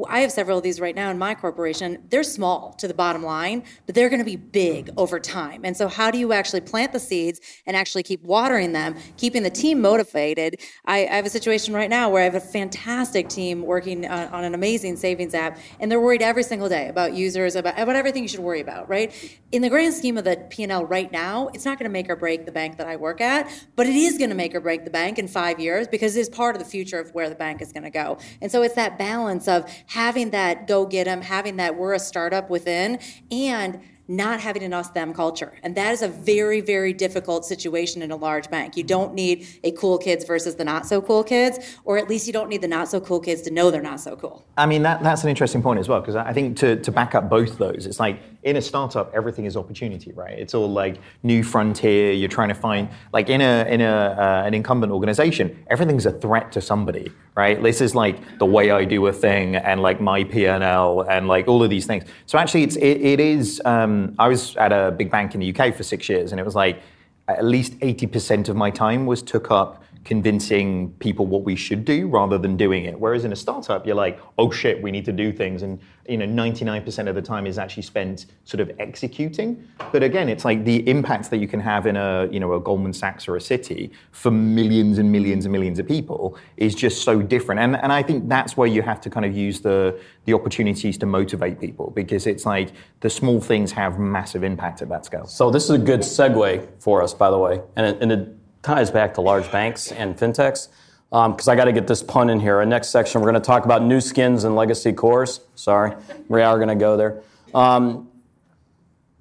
[0.09, 2.03] I have several of these right now in my corporation.
[2.09, 5.61] They're small to the bottom line, but they're going to be big over time.
[5.63, 9.43] And so, how do you actually plant the seeds and actually keep watering them, keeping
[9.43, 10.59] the team motivated?
[10.86, 14.27] I, I have a situation right now where I have a fantastic team working on,
[14.29, 17.95] on, an amazing savings app, and they're worried every single day about users, about, about
[17.95, 19.13] everything you should worry about, right?
[19.51, 22.15] In the grand scheme of the P&L right now, it's not going to make or
[22.15, 24.83] break the bank that I work at, but it is going to make or break
[24.83, 27.36] the bank in five years because it is part of the future of where the
[27.36, 28.17] bank is going to go.
[28.41, 31.99] And so, it's that balance of having that go get them, having that we're a
[31.99, 32.99] startup within,
[33.31, 35.53] and not having an us them culture.
[35.63, 38.75] And that is a very, very difficult situation in a large bank.
[38.75, 42.27] You don't need a cool kids versus the not so cool kids, or at least
[42.27, 44.45] you don't need the not so cool kids to know they're not so cool.
[44.57, 47.15] I mean, that, that's an interesting point as well, because I think to, to back
[47.15, 50.38] up both those, it's like in a startup, everything is opportunity, right?
[50.38, 52.12] It's all like new frontier.
[52.12, 56.12] You're trying to find, like in a in a uh, an incumbent organization, everything's a
[56.12, 57.62] threat to somebody, right?
[57.62, 61.47] This is like the way I do a thing, and like my PNL, and like
[61.47, 62.03] all of these things.
[62.25, 63.62] So actually, it's it, it is.
[63.65, 66.43] Um, I was at a big bank in the UK for six years, and it
[66.43, 66.82] was like
[67.27, 71.85] at least eighty percent of my time was took up convincing people what we should
[71.85, 72.99] do rather than doing it.
[72.99, 75.63] Whereas in a startup, you're like, oh shit, we need to do things.
[75.63, 79.65] And you know, 99% of the time is actually spent sort of executing.
[79.93, 82.59] But again, it's like the impact that you can have in a, you know, a
[82.59, 87.03] Goldman Sachs or a Citi for millions and millions and millions of people is just
[87.03, 87.61] so different.
[87.61, 90.97] And, and I think that's where you have to kind of use the, the opportunities
[90.97, 95.25] to motivate people because it's like the small things have massive impact at that scale.
[95.25, 97.61] So this is a good segue for us, by the way.
[97.77, 100.69] And and it ties back to large banks and fintechs
[101.10, 102.56] because um, I got to get this pun in here.
[102.58, 105.41] Our next section, we're going to talk about new skins and legacy cores.
[105.54, 105.95] Sorry,
[106.28, 107.21] we are going to go there.
[107.54, 108.10] Um,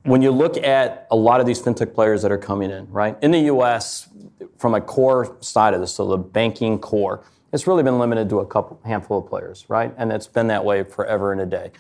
[0.05, 3.17] when you look at a lot of these fintech players that are coming in, right,
[3.21, 4.09] in the US,
[4.57, 8.41] from a core side of this, so the banking core, it's really been limited to
[8.41, 9.93] a couple handful of players, right?
[9.99, 11.73] And it's been that way forever and a day.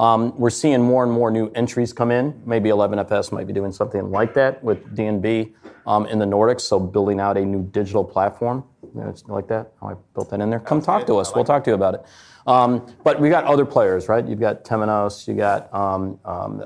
[0.00, 2.42] Um, we're seeing more and more new entries come in.
[2.46, 5.52] Maybe 11FS might be doing something like that with DNB
[5.86, 8.64] um, in the Nordics, so building out a new digital platform.
[8.82, 10.58] You know, it's like that, how I built that in there.
[10.58, 11.28] Come talk to us.
[11.28, 12.04] Like we'll talk to you about it.
[12.46, 14.26] Um, but we got other players, right?
[14.26, 16.64] You've got Temenos, you got um, um,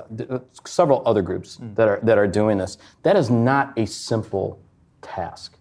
[0.65, 1.75] several other groups mm.
[1.75, 2.77] that are that are doing this.
[3.03, 4.61] That is not a simple
[5.01, 5.57] task.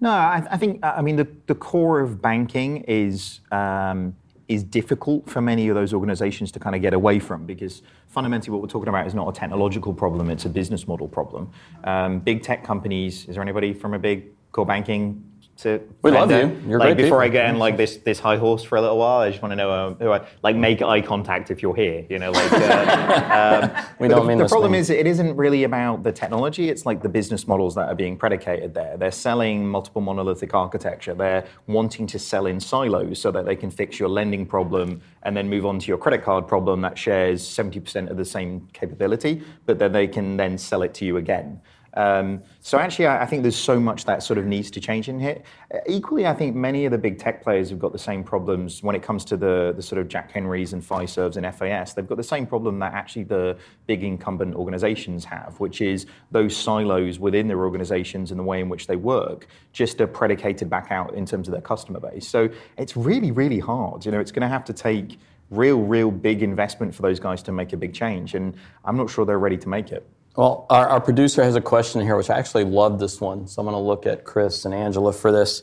[0.00, 4.14] No, I, I think I mean the, the core of banking is um,
[4.48, 8.52] is difficult for many of those organizations to kind of get away from because fundamentally
[8.52, 11.50] what we're talking about is not a technological problem, it's a business model problem.
[11.84, 15.24] Um, big tech companies, is there anybody from a big core banking
[15.58, 16.60] to we love you.
[16.68, 17.18] You're like before people.
[17.20, 19.52] I get in like this this high horse for a little while, I just want
[19.52, 22.04] to know uh, who I like make eye contact if you're here.
[22.08, 24.80] You know, like uh, um, we don't the, mean the problem thing.
[24.80, 26.68] is it isn't really about the technology.
[26.68, 28.96] It's like the business models that are being predicated there.
[28.96, 31.14] They're selling multiple monolithic architecture.
[31.14, 35.36] They're wanting to sell in silos so that they can fix your lending problem and
[35.36, 39.42] then move on to your credit card problem that shares 70% of the same capability,
[39.66, 41.60] but then they can then sell it to you again.
[41.96, 45.08] Um, so actually, I, I, think there's so much that sort of needs to change
[45.08, 45.42] in here.
[45.72, 48.82] Uh, equally, I think many of the big tech players have got the same problems
[48.82, 51.94] when it comes to the, the sort of Jack Henrys and Fiservs and FIS.
[51.94, 56.56] They've got the same problem that actually the big incumbent organizations have, which is those
[56.56, 60.88] silos within their organizations and the way in which they work just are predicated back
[60.90, 62.26] out in terms of their customer base.
[62.26, 64.04] So it's really, really hard.
[64.04, 65.18] You know, it's going to have to take
[65.50, 68.34] real, real big investment for those guys to make a big change.
[68.34, 70.04] And I'm not sure they're ready to make it.
[70.36, 73.46] Well, our, our, producer has a question here, which I actually love this one.
[73.46, 75.62] So I'm going to look at Chris and Angela for this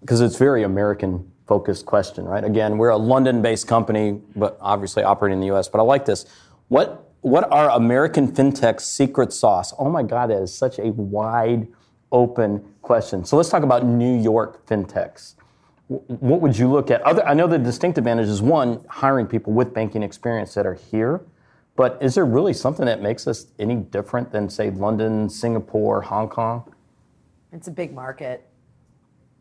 [0.00, 2.44] because it's very American focused question, right?
[2.44, 5.66] Again, we're a London based company, but obviously operating in the US.
[5.66, 6.26] But I like this.
[6.68, 9.74] What, what are American fintech's secret sauce?
[9.80, 11.66] Oh my God, that is such a wide
[12.12, 13.24] open question.
[13.24, 15.34] So let's talk about New York fintechs.
[15.88, 17.02] What would you look at?
[17.02, 20.74] Other, I know the distinct advantage is one, hiring people with banking experience that are
[20.74, 21.26] here
[21.76, 26.28] but is there really something that makes us any different than, say, London, Singapore, Hong
[26.28, 26.72] Kong?
[27.52, 28.46] It's a big market.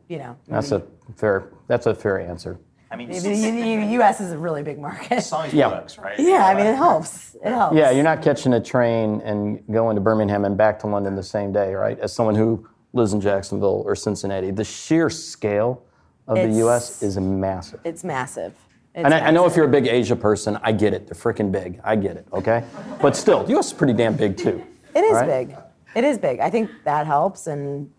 [0.08, 0.84] You know, That's a
[1.16, 1.50] fair.
[1.68, 2.60] That's a fair answer.
[2.92, 4.22] I mean, the, the- the U.S.
[4.22, 5.22] is a really big market.
[5.24, 5.70] size Yeah.
[5.70, 6.20] works, right?
[6.20, 7.34] Yeah, I mean, it helps.
[7.36, 7.76] It helps.
[7.76, 11.24] Yeah, you're not catching a train and going to Birmingham and back to London the
[11.24, 11.98] same day, right?
[12.00, 15.82] As someone who lives in Jacksonville or Cincinnati, the sheer scale
[16.28, 17.02] of It's- the U.S.
[17.02, 17.80] is massive.
[17.84, 18.54] It's massive.
[18.96, 21.06] And I, I know if you're a big Asia person, I get it.
[21.08, 21.82] They're freaking big.
[21.84, 22.26] I get it.
[22.32, 22.64] Okay,
[23.02, 23.68] but still, the U.S.
[23.68, 24.64] is pretty damn big too.
[24.96, 25.28] It is right?
[25.50, 25.58] big.
[25.96, 26.40] It is big.
[26.40, 27.92] I think that helps, and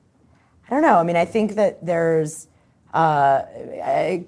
[0.67, 0.97] I don't know.
[0.97, 2.49] I mean, I think that there's
[2.95, 3.43] uh,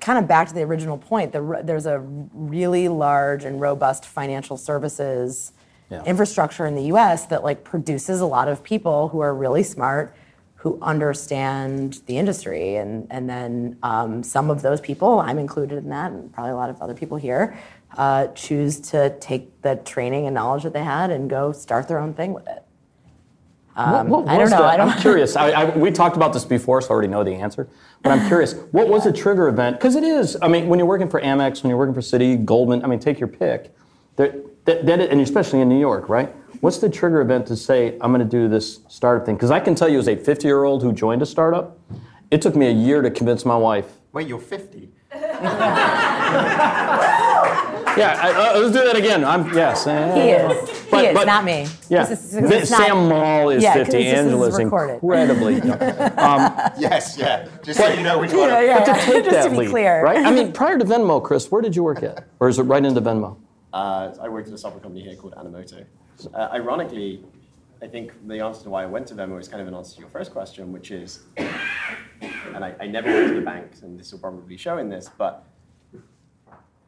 [0.00, 1.32] kind of back to the original point.
[1.32, 5.52] The, there's a really large and robust financial services
[5.90, 6.04] Yeah.
[6.04, 7.24] infrastructure in the U.S.
[7.26, 10.14] that like produces a lot of people who are really smart,
[10.58, 15.88] who understand the industry, and and then um, some of those people, I'm included in
[15.90, 17.56] that, and probably a lot of other people here.
[17.96, 21.98] Uh, choose to take the training and knowledge that they had and go start their
[21.98, 22.62] own thing with it.
[23.74, 25.36] What- what I don't know, the- I don't- I'm curious.
[25.36, 27.66] I, I, we talked about this before, so I already know the answer.
[28.02, 29.78] But I'm curious, what was a trigger event?
[29.78, 30.36] Because it is.
[30.42, 32.98] I mean, when you're working for Amex, when you're working for Citi, Goldman, I mean,
[32.98, 33.74] take your pick.
[34.16, 34.34] That,
[34.66, 36.34] that, and especially in New York, right?
[36.60, 39.36] What's the trigger event to say I'm going to do this startup thing?
[39.36, 41.78] Because I can tell you, as a 50 year old who joined a startup,
[42.30, 43.86] it took me a year to convince my wife.
[44.12, 44.90] Wait, you're 50.
[47.96, 49.24] Yeah, I, uh, let's do that again.
[49.24, 49.84] I'm yes.
[49.86, 50.86] uh, He is.
[50.88, 51.66] But- he is, but- not me.
[51.88, 53.96] Yeah, This is- Th- it's not- Sam Maule is Yeah, 'cause 50.
[54.04, 55.78] this is Angela's incredibly young.
[56.78, 57.48] Yes, yeah.
[57.64, 58.50] Just so you know which one.
[58.50, 60.04] Yeah, yeah, to take Just that to be lead, clear.
[60.04, 60.24] right?
[60.24, 62.84] I mean, prior to Venmo, Chris, where did you work at, or is it right
[62.84, 63.36] into Venmo?
[63.72, 65.84] Uh, I worked at a software company here called Animoto.
[66.26, 67.24] Uh, ironically,
[67.80, 69.94] I think the answer to why I went to Venmo is kind of an answer
[69.94, 73.98] to your first question, which is, and I, I never went to the banks, and
[73.98, 75.44] this will probably show in this, but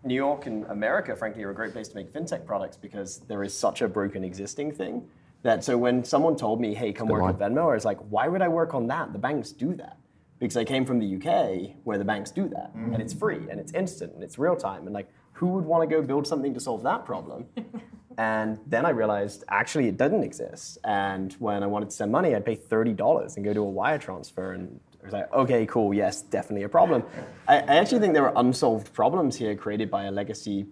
[0.02, 3.42] New York and America, frankly, are a great place to make fintech products because there
[3.42, 5.06] is such a broken existing thing
[5.42, 7.34] that so when someone told me, hey, come work line.
[7.34, 9.12] at Venmo, I was like, why would I work on that?
[9.12, 9.96] The banks do that.
[10.38, 12.72] Because I came from the UK where the banks do that.
[12.74, 14.86] And it's free and it's instant and it's real time.
[14.86, 17.46] And like, who would want to go build something to solve that problem?
[18.18, 20.78] and then I realized actually it doesn't exist.
[20.84, 23.98] And when I wanted to send money, I'd pay $30 and go to a wire
[23.98, 24.52] transfer.
[24.52, 27.04] And I was like, okay, cool, yes, definitely a problem.
[27.46, 30.66] I, I actually think there are unsolved problems here created by a legacy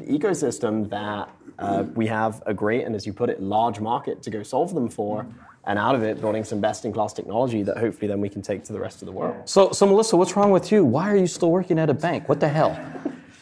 [0.00, 4.30] ecosystem that uh, we have a great and, as you put it, large market to
[4.30, 5.26] go solve them for.
[5.64, 8.40] And out of it, building some best in class technology that hopefully then we can
[8.40, 9.48] take to the rest of the world.
[9.48, 10.84] So, so Melissa, what's wrong with you?
[10.84, 12.28] Why are you still working at a bank?
[12.30, 12.78] What the hell?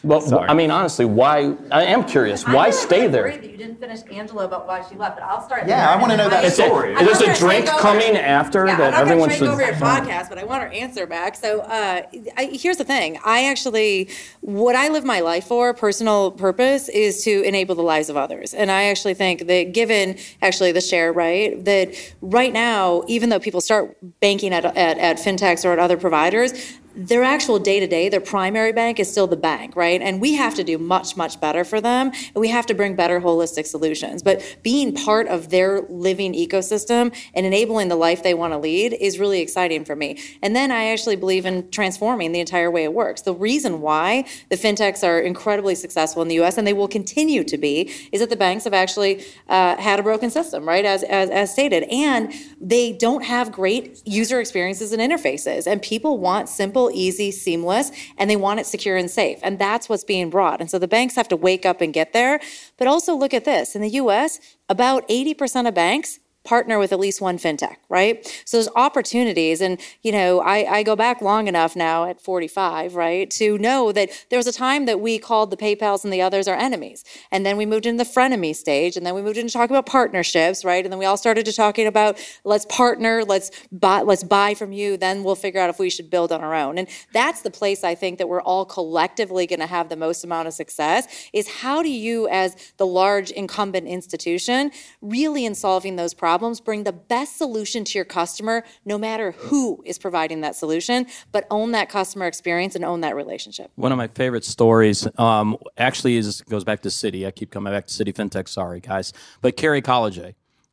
[0.01, 0.47] Well, Sorry.
[0.47, 1.55] I mean, honestly, why?
[1.71, 2.45] I am curious.
[2.47, 3.31] I'm Why really stay worried there?
[3.31, 5.67] that you didn't finish Angela about why she left, but I'll start.
[5.67, 5.89] Yeah, there.
[5.97, 6.95] I wanna know that I- story.
[6.95, 9.29] I'm Is there a drink take over- coming after Yeah, that I'm not everyone going
[9.31, 9.45] to should?
[9.45, 11.35] take over your podcast, but I want her answer back.
[11.35, 12.03] So uh,
[12.37, 14.09] I, here's the thing: I actually,
[14.39, 18.53] what I live my life for, personal purpose, is to enable the lives of others.
[18.53, 23.39] And I actually think that, given actually the share right, that right now, even though
[23.39, 26.53] people start banking at at, at fintechs or at other providers.
[26.95, 30.01] Their actual day to day, their primary bank is still the bank, right?
[30.01, 32.07] And we have to do much, much better for them.
[32.07, 34.23] And we have to bring better holistic solutions.
[34.23, 38.93] But being part of their living ecosystem and enabling the life they want to lead
[38.93, 40.19] is really exciting for me.
[40.41, 43.21] And then I actually believe in transforming the entire way it works.
[43.21, 47.43] The reason why the fintechs are incredibly successful in the US and they will continue
[47.43, 50.85] to be is that the banks have actually uh, had a broken system, right?
[50.85, 51.83] As, as, as stated.
[51.83, 55.67] And they don't have great user experiences and interfaces.
[55.67, 59.39] And people want simple, easy, seamless, and they want it secure and safe.
[59.43, 60.61] And that's what's being brought.
[60.61, 62.39] And so the banks have to wake up and get there.
[62.77, 64.39] But also look at this in the US,
[64.69, 68.25] about 80% of banks partner with at least one fintech, right?
[68.43, 69.61] So there's opportunities.
[69.61, 73.91] And, you know, I, I go back long enough now at 45, right, to know
[73.91, 77.05] that there was a time that we called the PayPals and the others our enemies.
[77.31, 78.97] And then we moved into the frenemy stage.
[78.97, 80.83] And then we moved into talking about partnerships, right?
[80.83, 84.71] And then we all started to talking about let's partner, let's buy, let's buy from
[84.71, 84.97] you.
[84.97, 86.79] Then we'll figure out if we should build on our own.
[86.79, 90.23] And that's the place I think that we're all collectively going to have the most
[90.23, 95.95] amount of success is how do you, as the large incumbent institution, really in solving
[95.95, 100.55] those problems, bring the best solution to your customer, no matter who is providing that
[100.55, 103.71] solution, but own that customer experience and own that relationship.
[103.75, 107.27] One of my favorite stories um, actually is goes back to Citi.
[107.27, 108.47] I keep coming back to Citi FinTech.
[108.47, 110.19] Sorry, guys, but Carrie College,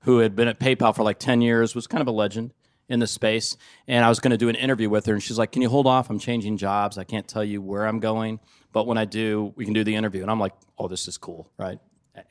[0.02, 2.52] who had been at PayPal for like ten years, was kind of a legend
[2.88, 3.56] in the space.
[3.88, 5.68] And I was going to do an interview with her, and she's like, "Can you
[5.68, 6.08] hold off?
[6.08, 6.98] I'm changing jobs.
[6.98, 8.40] I can't tell you where I'm going,
[8.72, 11.18] but when I do, we can do the interview." And I'm like, "Oh, this is
[11.18, 11.78] cool, right?"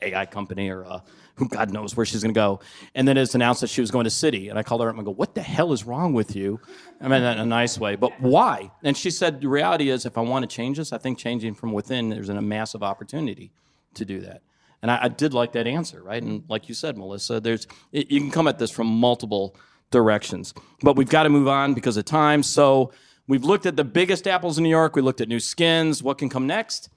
[0.02, 1.00] AI company or uh,
[1.36, 2.60] who God knows where she's going to go.
[2.94, 4.48] And then it's announced that she was going to Citi.
[4.50, 6.60] And I called her up and I go, What the hell is wrong with you?
[7.00, 8.70] I mean, in a nice way, but why?
[8.82, 11.54] And she said, The reality is, if I want to change this, I think changing
[11.54, 13.52] from within, there's a massive opportunity
[13.94, 14.42] to do that.
[14.82, 16.22] And I, I did like that answer, right?
[16.22, 19.56] And like you said, Melissa, there's it, you can come at this from multiple
[19.90, 20.54] directions.
[20.82, 22.42] But we've got to move on because of time.
[22.42, 22.92] So
[23.26, 24.96] we've looked at the biggest apples in New York.
[24.96, 26.02] We looked at new skins.
[26.02, 26.88] What can come next?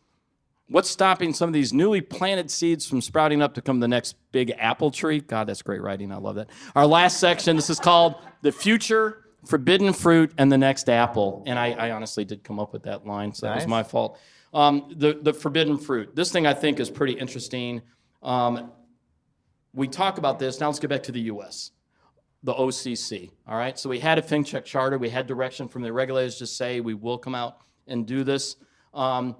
[0.69, 4.15] What's stopping some of these newly planted seeds from sprouting up to become the next
[4.31, 5.19] big apple tree?
[5.19, 6.11] God, that's great writing.
[6.11, 6.49] I love that.
[6.75, 11.43] Our last section, this is called The Future, Forbidden Fruit, and the Next Apple.
[11.47, 14.19] And I, I honestly did come up with that line, so that was my fault.
[14.53, 16.15] Um, the, the forbidden fruit.
[16.15, 17.81] This thing I think is pretty interesting.
[18.21, 18.71] Um,
[19.73, 20.59] we talk about this.
[20.59, 21.71] Now let's get back to the US,
[22.43, 23.31] the OCC.
[23.47, 23.77] All right.
[23.77, 24.97] So we had a fintech charter.
[24.97, 27.57] We had direction from the regulators to say we will come out
[27.87, 28.55] and do this.
[28.93, 29.35] Um,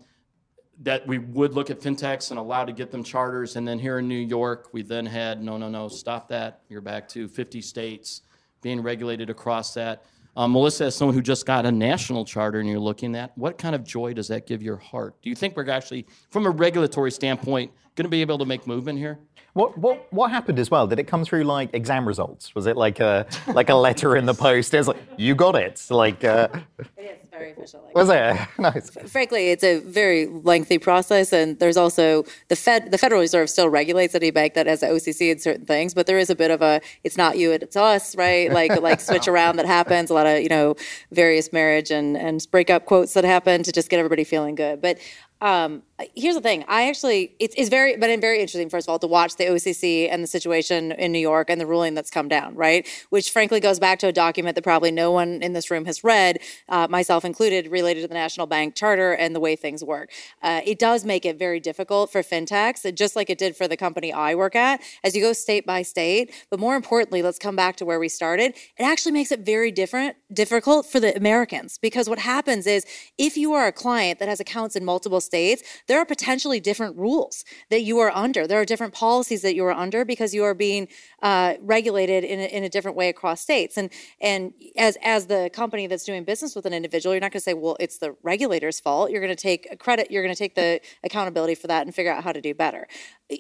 [0.82, 3.56] that we would look at fintechs and allow to get them charters.
[3.58, 6.62] And then here in New York, we then had no, no, no, stop that.
[6.70, 8.22] You're back to 50 states
[8.62, 10.06] being regulated across that.
[10.38, 13.58] Um, Melissa, as someone who just got a national charter and you're looking at, what
[13.58, 15.22] kind of joy does that give your heart?
[15.22, 18.66] Do you think we're actually, from a regulatory standpoint, going to be able to make
[18.66, 19.20] movement here?
[19.54, 20.88] What, what, what happened as well?
[20.88, 22.54] Did it come through like exam results?
[22.56, 24.74] Was it like a like a letter in the post?
[24.74, 25.84] It was like you got it.
[25.90, 26.50] Like uh,
[26.98, 27.82] It's very official.
[27.86, 28.38] Like was it?
[28.60, 28.90] nice.
[29.12, 32.92] frankly, it's a very lengthy process, and there's also the Fed.
[32.92, 36.06] The Federal Reserve still regulates any bank that has the OCC in certain things, but
[36.06, 38.52] there is a bit of a "it's not you, it's us," right?
[38.60, 40.10] Like like switch around that happens.
[40.10, 40.76] A lot of you know
[41.12, 44.82] various marriage and and breakup quotes that happen to just get everybody feeling good.
[44.82, 45.00] But
[45.42, 45.84] um,
[46.16, 46.66] here's the thing.
[46.68, 49.46] I actually, it's, it's very, but it's very interesting, first of all, to watch the
[49.46, 52.88] OCC and the situation in New York and the ruling that's come down, right?
[53.10, 56.04] Which frankly goes back to a document that probably no one in this room has
[56.04, 56.38] read,
[56.70, 60.12] uh, myself included, related to the National Bank Charter and the way things work.
[60.44, 63.78] Uh, it does make it very difficult for fintechs, just like it did for the
[63.78, 66.32] company I work at, as you go state by state.
[66.52, 68.54] But more importantly, let's come back to where we started.
[68.78, 72.86] It actually makes it very different, difficult for the Americans because what happens is
[73.18, 76.98] if you are a client that has accounts in multiple states, there are potentially different
[76.98, 78.46] rules that you are under.
[78.46, 80.88] There are different policies that you are under because you are being
[81.22, 83.78] uh, regulated in a, in a different way across states.
[83.78, 83.90] And
[84.22, 87.44] and as as the company that's doing business with an individual, you're not going to
[87.44, 89.12] say, well, it's the regulator's fault.
[89.12, 90.12] You're going to take credit.
[90.12, 92.88] You're going to take the accountability for that and figure out how to do better.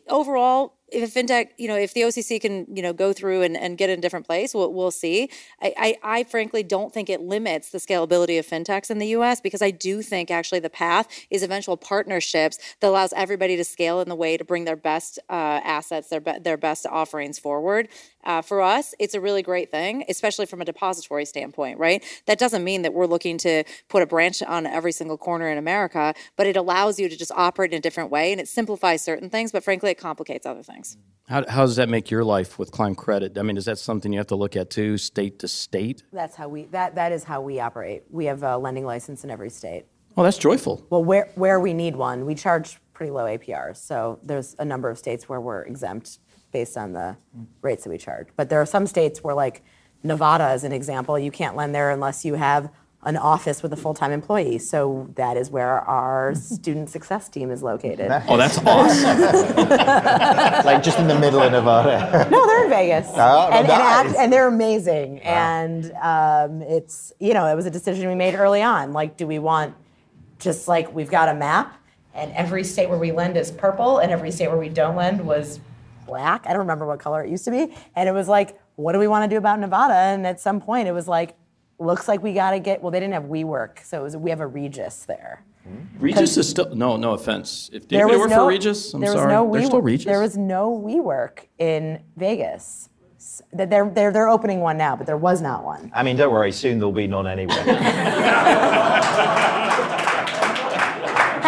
[0.07, 3.77] Overall, if fintech, you know, if the OCC can, you know, go through and, and
[3.77, 5.29] get in a different place, we'll, we'll see.
[5.61, 9.41] I, I, I frankly don't think it limits the scalability of fintechs in the U.S.
[9.41, 14.01] because I do think actually the path is eventual partnerships that allows everybody to scale
[14.01, 17.89] in the way to bring their best uh, assets, their be- their best offerings forward.
[18.23, 22.03] Uh, for us, it's a really great thing, especially from a depository standpoint, right?
[22.25, 25.57] That doesn't mean that we're looking to put a branch on every single corner in
[25.57, 29.01] America, but it allows you to just operate in a different way and it simplifies
[29.01, 30.97] certain things, but frankly, it complicates other things.
[31.27, 33.37] How, how does that make your life with Climb Credit?
[33.37, 36.03] I mean, is that something you have to look at too, state to state?
[36.11, 38.03] That's how we, that, that is how we operate.
[38.09, 39.85] We have a lending license in every state.
[40.17, 40.85] Oh, that's joyful.
[40.89, 43.77] Well, where, where we need one, we charge pretty low APRs.
[43.77, 46.19] So there's a number of states where we're exempt
[46.51, 47.15] based on the
[47.61, 48.27] rates that we charge.
[48.35, 49.63] But there are some states where, like
[50.03, 52.69] Nevada, as an example, you can't lend there unless you have
[53.03, 54.57] an office with a full-time employee.
[54.57, 58.11] So that is where our student success team is located.
[58.27, 59.57] Oh, that's awesome.
[60.65, 62.27] Like just in the middle of Nevada.
[62.31, 63.79] No, they're in Vegas, Oh, and, and, nice.
[64.07, 65.19] act- and they're amazing.
[65.19, 68.91] And um, it's you know it was a decision we made early on.
[68.93, 69.75] Like, do we want
[70.39, 71.75] just like we've got a map,
[72.13, 75.25] and every state where we lend is purple, and every state where we don't lend
[75.25, 75.59] was
[76.09, 76.45] black.
[76.45, 77.73] I don't remember what color it used to be.
[77.95, 79.93] And it was like, what do we want to do about Nevada?
[79.93, 81.35] And at some point, it was like,
[81.79, 82.81] looks like we got to get.
[82.81, 85.43] Well, they didn't have WeWork, so it was we have a Regis there.
[85.63, 85.85] Hmm.
[86.03, 87.69] Regis is still, no, no offense.
[87.73, 88.93] If did There anybody was work no for Regis?
[88.93, 89.31] I'm there was sorry.
[89.33, 89.67] no There's WeWork.
[89.67, 90.05] still Regis?
[90.05, 92.89] There was no WeWork in Vegas.
[93.53, 95.91] That They're, they're, they're opening one now, but there was not one.
[95.93, 96.51] I mean, don't worry.
[96.51, 97.57] Soon there'll be none anywhere.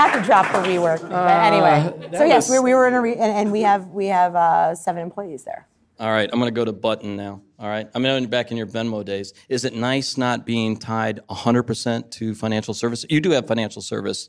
[0.01, 1.07] Had to drop the WeWork.
[1.07, 3.85] But anyway, so yes, was- we, we were in a re- and, and we have
[3.89, 5.67] we have uh, seven employees there.
[5.99, 7.43] All right, I'm going to go to Button now.
[7.59, 9.33] All right, I'm going back in your Venmo days.
[9.47, 13.05] Is it nice not being tied 100% to financial service?
[13.07, 14.27] You do have financial service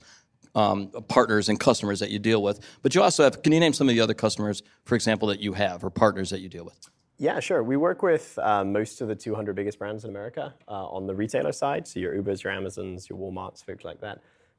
[0.55, 3.43] um, partners and customers that you deal with, but you also have.
[3.43, 6.29] Can you name some of the other customers, for example, that you have or partners
[6.29, 6.91] that you deal with?
[7.17, 7.63] Yeah, sure.
[7.63, 11.15] We work with uh, most of the 200 biggest brands in America uh, on the
[11.15, 11.89] retailer side.
[11.89, 14.19] So your Ubers, your Amazons, your Walmarts, folks like that.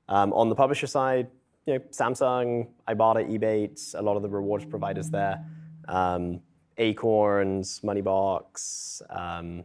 [0.10, 1.28] Um, on the publisher side,
[1.66, 5.44] you know, Samsung, Ibotta, Ebates, a lot of the rewards providers there.
[5.88, 6.42] Um,
[6.78, 9.02] Acorns, Moneybox.
[9.10, 9.64] Um,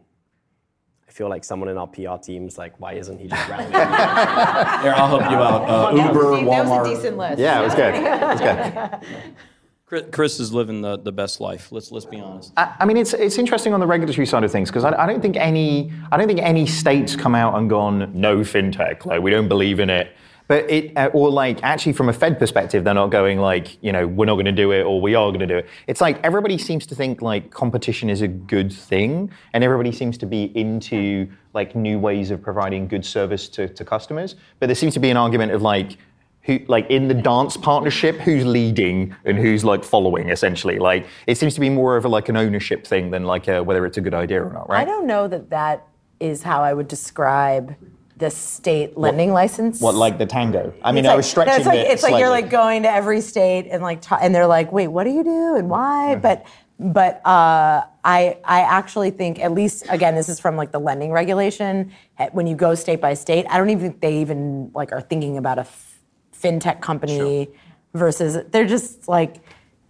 [1.07, 3.71] I feel like someone in our PR team's like, why isn't he just rounding?
[3.71, 5.93] Here, I'll help you out.
[5.93, 6.45] Uh, Uber, Walmart.
[6.45, 7.39] That was a decent list.
[7.39, 7.95] yeah, it was good.
[7.95, 9.35] It was good.
[9.87, 11.71] Chris, Chris is living the, the best life.
[11.71, 12.53] Let's let's be honest.
[12.55, 15.07] I I mean, it's it's interesting on the regulatory side of things because I, I
[15.07, 19.23] don't think any I don't think any states come out and gone no fintech like
[19.23, 20.15] we don't believe in it.
[20.49, 23.91] But it, uh, or like actually from a Fed perspective, they're not going like, you
[23.91, 25.67] know, we're not going to do it or we are going to do it.
[25.85, 30.17] It's like everybody seems to think like competition is a good thing, and everybody seems
[30.17, 34.35] to be into like new ways of providing good service to, to customers.
[34.59, 35.97] But there seems to be an argument of like,
[36.41, 41.37] who like in the dance partnership who's leading and who's like following essentially like it
[41.37, 43.97] seems to be more of a, like an ownership thing than like a, whether it's
[43.97, 45.85] a good idea or not right I don't know that that
[46.21, 47.75] is how I would describe
[48.19, 49.79] the state lending license.
[49.81, 51.87] what like the tango i mean It's i like- was no, stretching it's like, it
[51.91, 54.87] it's like you're like going to every state and like ta- and they're like, wait,
[54.89, 56.15] what do you do and why?
[56.15, 56.45] But
[56.81, 61.11] but uh, I I actually think at least again this is from like the lending
[61.11, 61.91] regulation.
[62.19, 65.01] eh, When you go state by state, I don't even think they even like are
[65.01, 65.99] thinking about a f-
[66.41, 67.49] fintech company
[67.93, 69.37] versus they're just like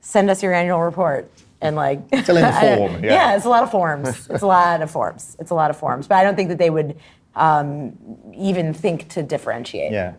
[0.02, 3.14] send us your annual report and like Fill in the form, yeah.
[3.14, 4.28] yeah, it's a lot of forms.
[4.30, 5.36] It's a lot of forms.
[5.40, 6.08] It's a lot of forms.
[6.08, 6.96] But I don't think that they would
[7.36, 7.98] um,
[8.36, 9.92] even think to differentiate.
[9.92, 10.14] Yeah,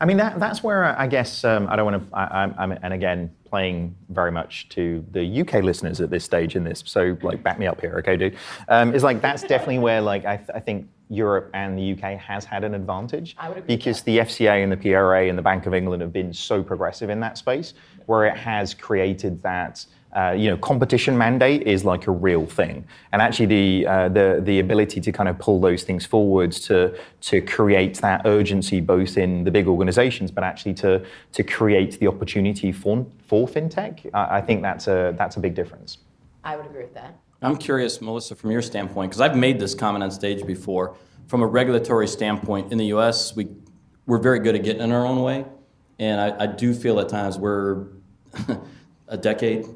[0.00, 2.16] I mean that that's where I guess um, I don't want to.
[2.16, 6.56] I, I'm, I'm and again playing very much to the UK listeners at this stage
[6.56, 6.82] in this.
[6.86, 8.36] So like back me up here, okay, dude.
[8.66, 12.18] Um, is like that's definitely where like I, th- I think Europe and the UK
[12.18, 13.36] has had an advantage
[13.68, 17.10] because the FCA and the PRA and the Bank of England have been so progressive
[17.10, 17.74] in that space,
[18.06, 19.86] where it has created that.
[20.14, 24.40] Uh, you know, competition mandate is like a real thing, and actually the uh, the
[24.44, 29.18] the ability to kind of pull those things forwards to to create that urgency both
[29.18, 34.08] in the big organizations, but actually to to create the opportunity for for fintech.
[34.14, 35.98] I, I think that's a that's a big difference.
[36.44, 37.18] I would agree with that.
[37.42, 40.96] I'm curious, Melissa, from your standpoint, because I've made this comment on stage before.
[41.26, 43.48] From a regulatory standpoint, in the U.S., we
[44.06, 45.44] we're very good at getting in our own way,
[45.98, 47.86] and I, I do feel at times we're
[49.08, 49.66] a decade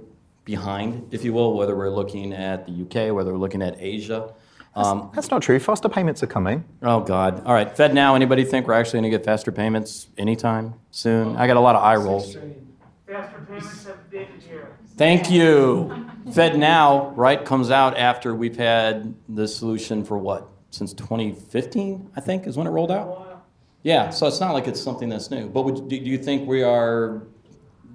[0.49, 4.33] behind, if you will, whether we're looking at the UK, whether we're looking at Asia.
[4.75, 5.59] Um, That's not true.
[5.59, 6.65] Faster payments are coming.
[6.83, 7.45] oh God!
[7.45, 8.15] All right, FedNow.
[8.15, 11.37] Anybody think we're actually going to get faster payments anytime soon?
[11.37, 12.35] I got a lot of eye rolls.
[13.07, 14.79] Faster payments have been here.
[14.97, 16.07] Thank you.
[16.29, 20.49] FedNow, right, comes out after we've had the solution for what?
[20.71, 23.45] Since 2015, I think, is when it rolled out?
[23.83, 25.49] Yeah, so it's not like it's something that's new.
[25.49, 27.23] But would, do do you think we are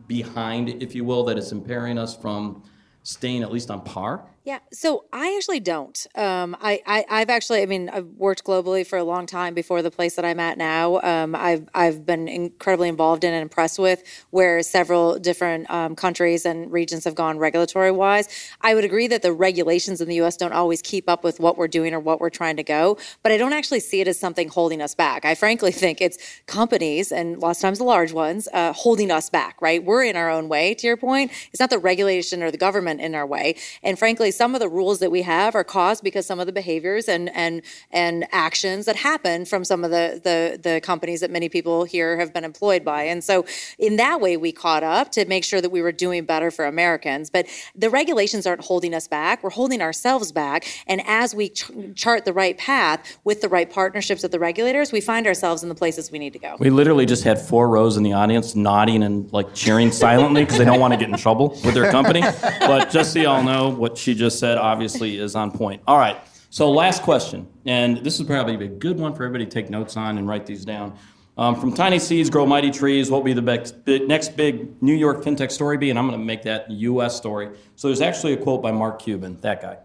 [0.08, 2.64] behind, if you will, that it's impairing us from
[3.04, 4.28] staying at least on par?
[4.44, 6.08] Yeah, so I actually don't.
[6.16, 9.84] Um, I, I I've actually, I mean, I've worked globally for a long time before
[9.84, 11.00] the place that I'm at now.
[11.02, 16.46] Um, I've I've been incredibly involved in and impressed with where several different um, countries
[16.46, 18.28] and regions have gone regulatory wise.
[18.62, 20.36] I would agree that the regulations in the U.S.
[20.36, 23.32] don't always keep up with what we're doing or what we're trying to go, but
[23.32, 25.24] I don't actually see it as something holding us back.
[25.24, 26.18] I frankly think it's
[26.48, 29.62] companies and lots of times the large ones uh, holding us back.
[29.62, 30.74] Right, we're in our own way.
[30.74, 34.33] To your point, it's not the regulation or the government in our way, and frankly
[34.36, 37.30] some of the rules that we have are caused because some of the behaviors and
[37.36, 37.62] and
[37.92, 42.18] and actions that happen from some of the the the companies that many people here
[42.18, 43.04] have been employed by.
[43.04, 43.46] And so
[43.78, 46.66] in that way we caught up to make sure that we were doing better for
[46.66, 47.30] Americans.
[47.30, 49.44] But the regulations aren't holding us back.
[49.44, 50.66] We're holding ourselves back.
[50.88, 54.92] And as we ch- chart the right path with the right partnerships with the regulators,
[54.92, 56.56] we find ourselves in the places we need to go.
[56.60, 60.58] We literally just had four rows in the audience nodding and like cheering silently because
[60.58, 62.24] they don't want to get in trouble with their company.
[62.64, 65.82] But just so y'all know, what she just said obviously is on point.
[65.88, 66.18] All right.
[66.50, 69.98] So last question, and this is probably a good one for everybody to take notes
[69.98, 70.96] on and write these down.
[71.36, 73.10] Um, from tiny seeds grow mighty trees.
[73.10, 75.90] What will be the next big, New York fintech story be?
[75.90, 77.18] And I'm going to make that U.S.
[77.18, 77.50] story.
[77.76, 79.78] So there's actually a quote by Mark Cuban, that guy,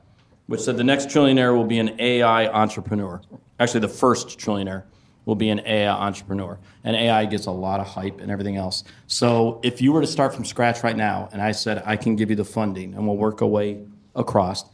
[0.47, 3.23] which said the next trillionaire will be an AI entrepreneur.
[3.59, 4.85] Actually, the first trillionaire
[5.25, 6.59] will be an AI entrepreneur.
[6.85, 8.85] And AI gets a lot of hype and everything else.
[9.07, 12.15] So if you were to start from scratch right now, and I said, I can
[12.17, 14.65] give you the funding and we'll work our way across,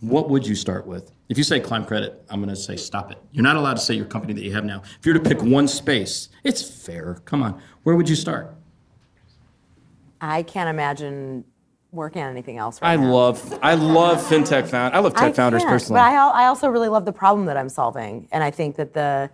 [0.00, 1.12] what would you start with?
[1.28, 3.18] If you say climb credit, I'm going to say stop it.
[3.32, 4.82] You're not allowed to say your company that you have now.
[4.98, 7.18] If you're to pick one space, it's fair.
[7.24, 7.60] Come on.
[7.84, 8.54] Where would you start?
[10.20, 11.44] I can't imagine
[11.90, 13.12] working on anything else right I now.
[13.12, 16.00] love I love fintech found I love tech I founders personally.
[16.00, 18.94] But I, I also really love the problem that I'm solving, and I think that
[18.94, 19.30] the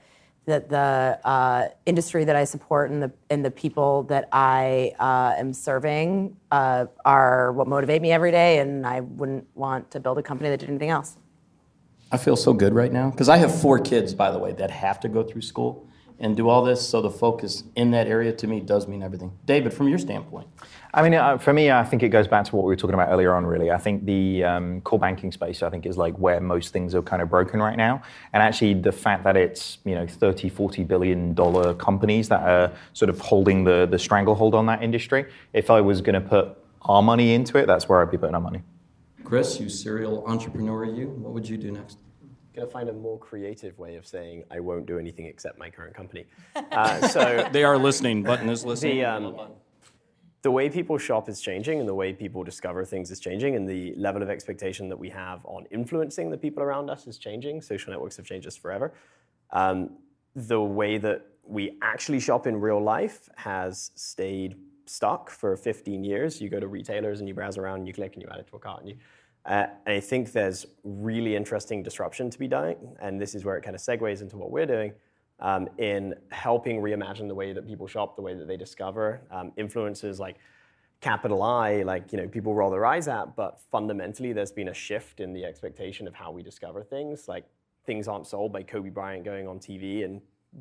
[0.49, 5.35] that the uh, industry that I support and the and the people that I uh,
[5.39, 10.19] am serving uh, are what motivate me every day, and I wouldn't want to build
[10.19, 11.17] a company that did anything else.
[12.11, 14.71] I feel so good right now because I have four kids, by the way, that
[14.71, 15.88] have to go through school
[16.21, 16.87] and do all this.
[16.87, 19.33] So the focus in that area to me does mean everything.
[19.47, 20.49] David, from your standpoint,
[20.95, 22.95] I mean, uh, for me, I think it goes back to what we were talking
[22.95, 23.71] about earlier on, really.
[23.71, 27.03] I think the um, core banking space, I think, is like where most things are
[27.03, 28.03] kind of broken right now.
[28.33, 32.73] And actually, the fact that it's, you know, 30, 40 billion dollar companies that are
[32.95, 36.57] sort of holding the, the stranglehold on that industry, if I was going to put
[36.83, 38.63] our money into it, that's where I'd be putting our money.
[39.25, 41.99] Chris, you serial entrepreneur, you, what would you do next?
[42.55, 45.95] Gonna find a more creative way of saying I won't do anything except my current
[45.95, 46.27] company.
[46.73, 48.23] Uh, so They are listening.
[48.23, 48.99] Button is listening.
[48.99, 49.37] the, um,
[50.43, 53.69] the way people shop is changing and the way people discover things is changing and
[53.69, 57.61] the level of expectation that we have on influencing the people around us is changing.
[57.61, 58.93] Social networks have changed us forever.
[59.51, 59.91] Um,
[60.37, 66.41] the way that we actually shop in real life has stayed stuck for 15 years.
[66.41, 68.47] You go to retailers and you browse around and you click and you add it
[68.49, 68.81] to a cart.
[68.81, 68.97] And, you,
[69.49, 72.77] uh, I think there's really interesting disruption to be done.
[73.01, 74.93] And this is where it kind of segues into what we're doing
[75.41, 79.23] um, in helping reimagine the way that people shop, the way that they discover.
[79.31, 79.53] Um,
[80.19, 80.37] like
[81.01, 84.75] capital I, like you know, people roll their eyes at, but fundamentally, there's been a
[84.75, 87.27] shift in the expectation of how we discover things.
[87.27, 87.45] Like
[87.87, 90.21] things aren't sold by Kobe Bryant going on TV and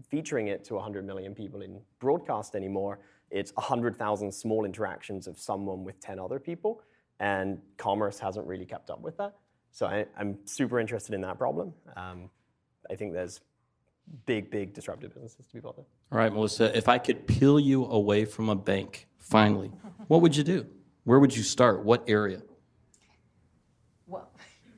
[0.09, 2.99] featuring it to 100 million people in broadcast anymore.
[3.31, 6.81] It's 100,000 small interactions of someone with 10 other people,
[7.19, 9.35] and commerce hasn't really kept up with that.
[9.71, 11.73] So I, I'm super interested in that problem.
[11.95, 12.29] Um,
[12.89, 13.41] I think there's
[14.25, 15.77] big, big disruptive businesses to be built.
[15.77, 19.71] All right, Melissa, if I could peel you away from a bank, finally,
[20.07, 20.65] what would you do?
[21.03, 21.83] Where would you start?
[21.83, 22.41] What area?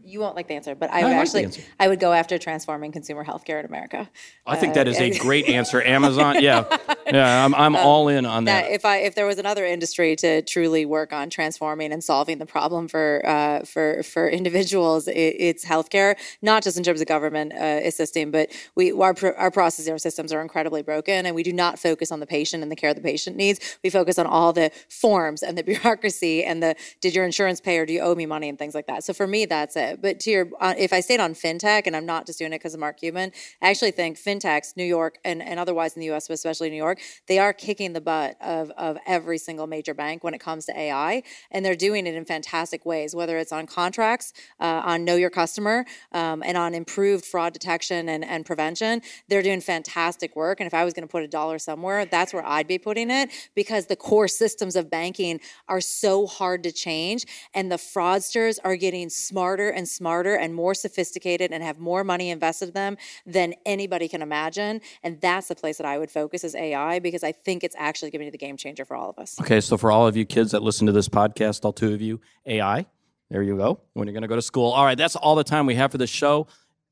[0.10, 1.62] Well, you won't like the answer, but I I would like the actually answer.
[1.80, 4.10] I would go after transforming consumer healthcare in America.
[4.48, 5.82] I think Uh, that is a great answer.
[5.86, 6.66] Amazon, yeah,
[7.08, 8.72] yeah, I'm, I'm all in on that that.
[8.72, 12.46] if I if there was another industry to truly work on transforming and solving the
[12.46, 16.16] problem for uh, for for individuals, it, it's healthcare.
[16.42, 19.98] Not just in terms of government uh, assisting, but we our pro- our processes, our
[20.00, 22.94] systems are incredibly broken, and we do not focus on the patient and the care
[22.94, 23.78] the patient needs.
[23.84, 27.78] We focus on all the forms and the bureaucracy and the did your insurance pay
[27.78, 29.04] or do you owe me money and things like that.
[29.04, 29.99] So for me, that's it.
[30.02, 32.60] But to your uh, if I stayed on fintech, and I'm not just doing it
[32.60, 33.32] because of Mark Cuban,
[33.62, 36.78] I actually think fintechs, New York and, and otherwise in the US, but especially New
[36.78, 40.66] York, they are kicking the butt of, of every single major bank when it comes
[40.66, 41.24] to AI.
[41.52, 45.30] And they're doing it in fantastic ways, whether it's on contracts, uh, on know your
[45.30, 49.02] customer, um, and on improved fraud detection and, and prevention.
[49.28, 50.60] They're doing fantastic work.
[50.60, 53.12] And if I was going to put a dollar somewhere, that's where I'd be putting
[53.12, 57.26] it because the core systems of banking are so hard to change.
[57.54, 62.30] And the fraudsters are getting smarter and smarter and more sophisticated and have more money
[62.30, 64.82] invested in them than anybody can imagine.
[65.04, 68.12] And that's the place that I would focus is AI because I think it's actually
[68.12, 69.40] going to be the game changer for all of us.
[69.42, 72.02] Okay, so for all of you kids that listen to this podcast, all two of
[72.02, 72.86] you, AI,
[73.30, 73.82] there you go.
[73.94, 74.72] When you're going to go to school.
[74.72, 76.48] All right, that's all the time we have for this show.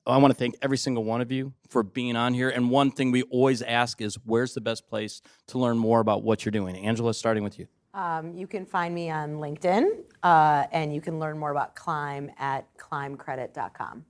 [0.06, 2.50] I want to thank every single one of you for being on here.
[2.50, 6.24] And one thing we always ask is where's the best place to learn more about
[6.24, 6.78] what you're doing?
[6.78, 7.68] Angela, starting with you.
[7.94, 12.30] Um, you can find me on LinkedIn, uh, and you can learn more about Climb
[12.38, 14.06] at climbcredit.com.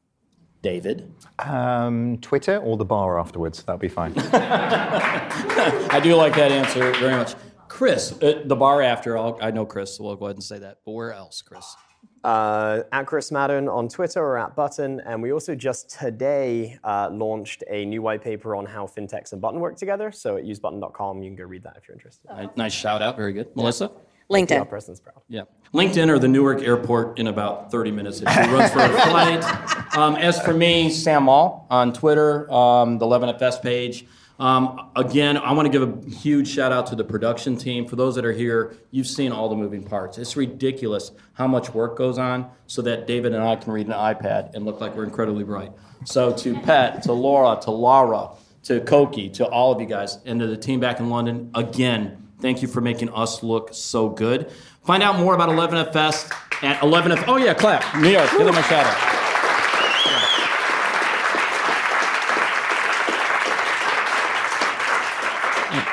[0.61, 1.13] David.
[1.39, 3.63] Um, Twitter or the bar afterwards.
[3.63, 4.13] That'll be fine.
[4.33, 7.35] I do like that answer very much.
[7.67, 10.59] Chris, uh, the bar after, I'll, I know Chris, so we'll go ahead and say
[10.59, 10.79] that.
[10.85, 11.75] But where else, Chris?
[12.23, 14.99] Uh, at Chris Maddern on Twitter or at Button.
[15.05, 19.41] And we also just today uh, launched a new white paper on how fintechs and
[19.41, 20.11] Button work together.
[20.11, 22.29] So at usebutton.com, you can go read that if you're interested.
[22.35, 23.15] Ni- Nice shout out.
[23.15, 23.55] Very good.
[23.55, 23.85] Melissa?
[23.85, 24.67] Our LinkedIn.
[24.67, 25.21] president's proud.
[25.29, 25.43] Yeah.
[25.73, 29.43] LinkedIn or the Newark airport in about 30 minutes if she runs for a flight.
[29.97, 34.05] Um, as for me, Sam Maule on Twitter, um, the 11FS page.
[34.39, 37.87] Um, again, I want to give a huge shout out to the production team.
[37.87, 40.17] For those that are here, you've seen all the moving parts.
[40.17, 43.93] It's ridiculous how much work goes on so that David and I can read an
[43.93, 45.71] iPad and look like we're incredibly bright.
[46.05, 48.29] So to Pat, to Laura, to Lara,
[48.63, 52.27] to Koki, to all of you guys, and to the team back in London, again,
[52.39, 54.51] thank you for making us look so good.
[54.85, 56.31] Find out more about 11FS
[56.63, 57.23] at 11F.
[57.27, 57.99] Oh, yeah, clap.
[57.99, 59.26] New York, give them a shout out.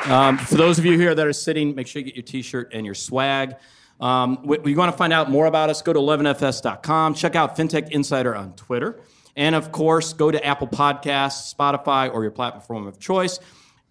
[0.07, 2.71] Um, for those of you here that are sitting, make sure you get your T-shirt
[2.73, 3.55] and your swag.
[3.99, 5.81] Um, we, you want to find out more about us?
[5.81, 7.15] Go to 11fs.com.
[7.15, 8.99] Check out FinTech Insider on Twitter,
[9.35, 13.39] and of course, go to Apple Podcasts, Spotify, or your platform of choice.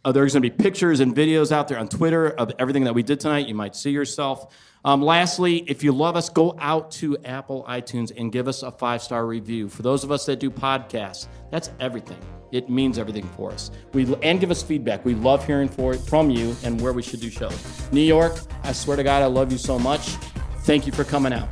[0.05, 2.95] Uh, there's going to be pictures and videos out there on Twitter of everything that
[2.95, 3.49] we did tonight.
[3.49, 4.55] You might see yourself.
[4.85, 8.71] Um, lastly, if you love us, go out to Apple iTunes and give us a
[8.71, 9.69] five star review.
[9.69, 12.19] For those of us that do podcasts, that's everything.
[12.53, 13.71] It means everything for us.
[13.95, 15.05] We and give us feedback.
[15.05, 17.91] We love hearing for from you and where we should do shows.
[17.91, 20.11] New York, I swear to God, I love you so much.
[20.61, 21.49] Thank you for coming out.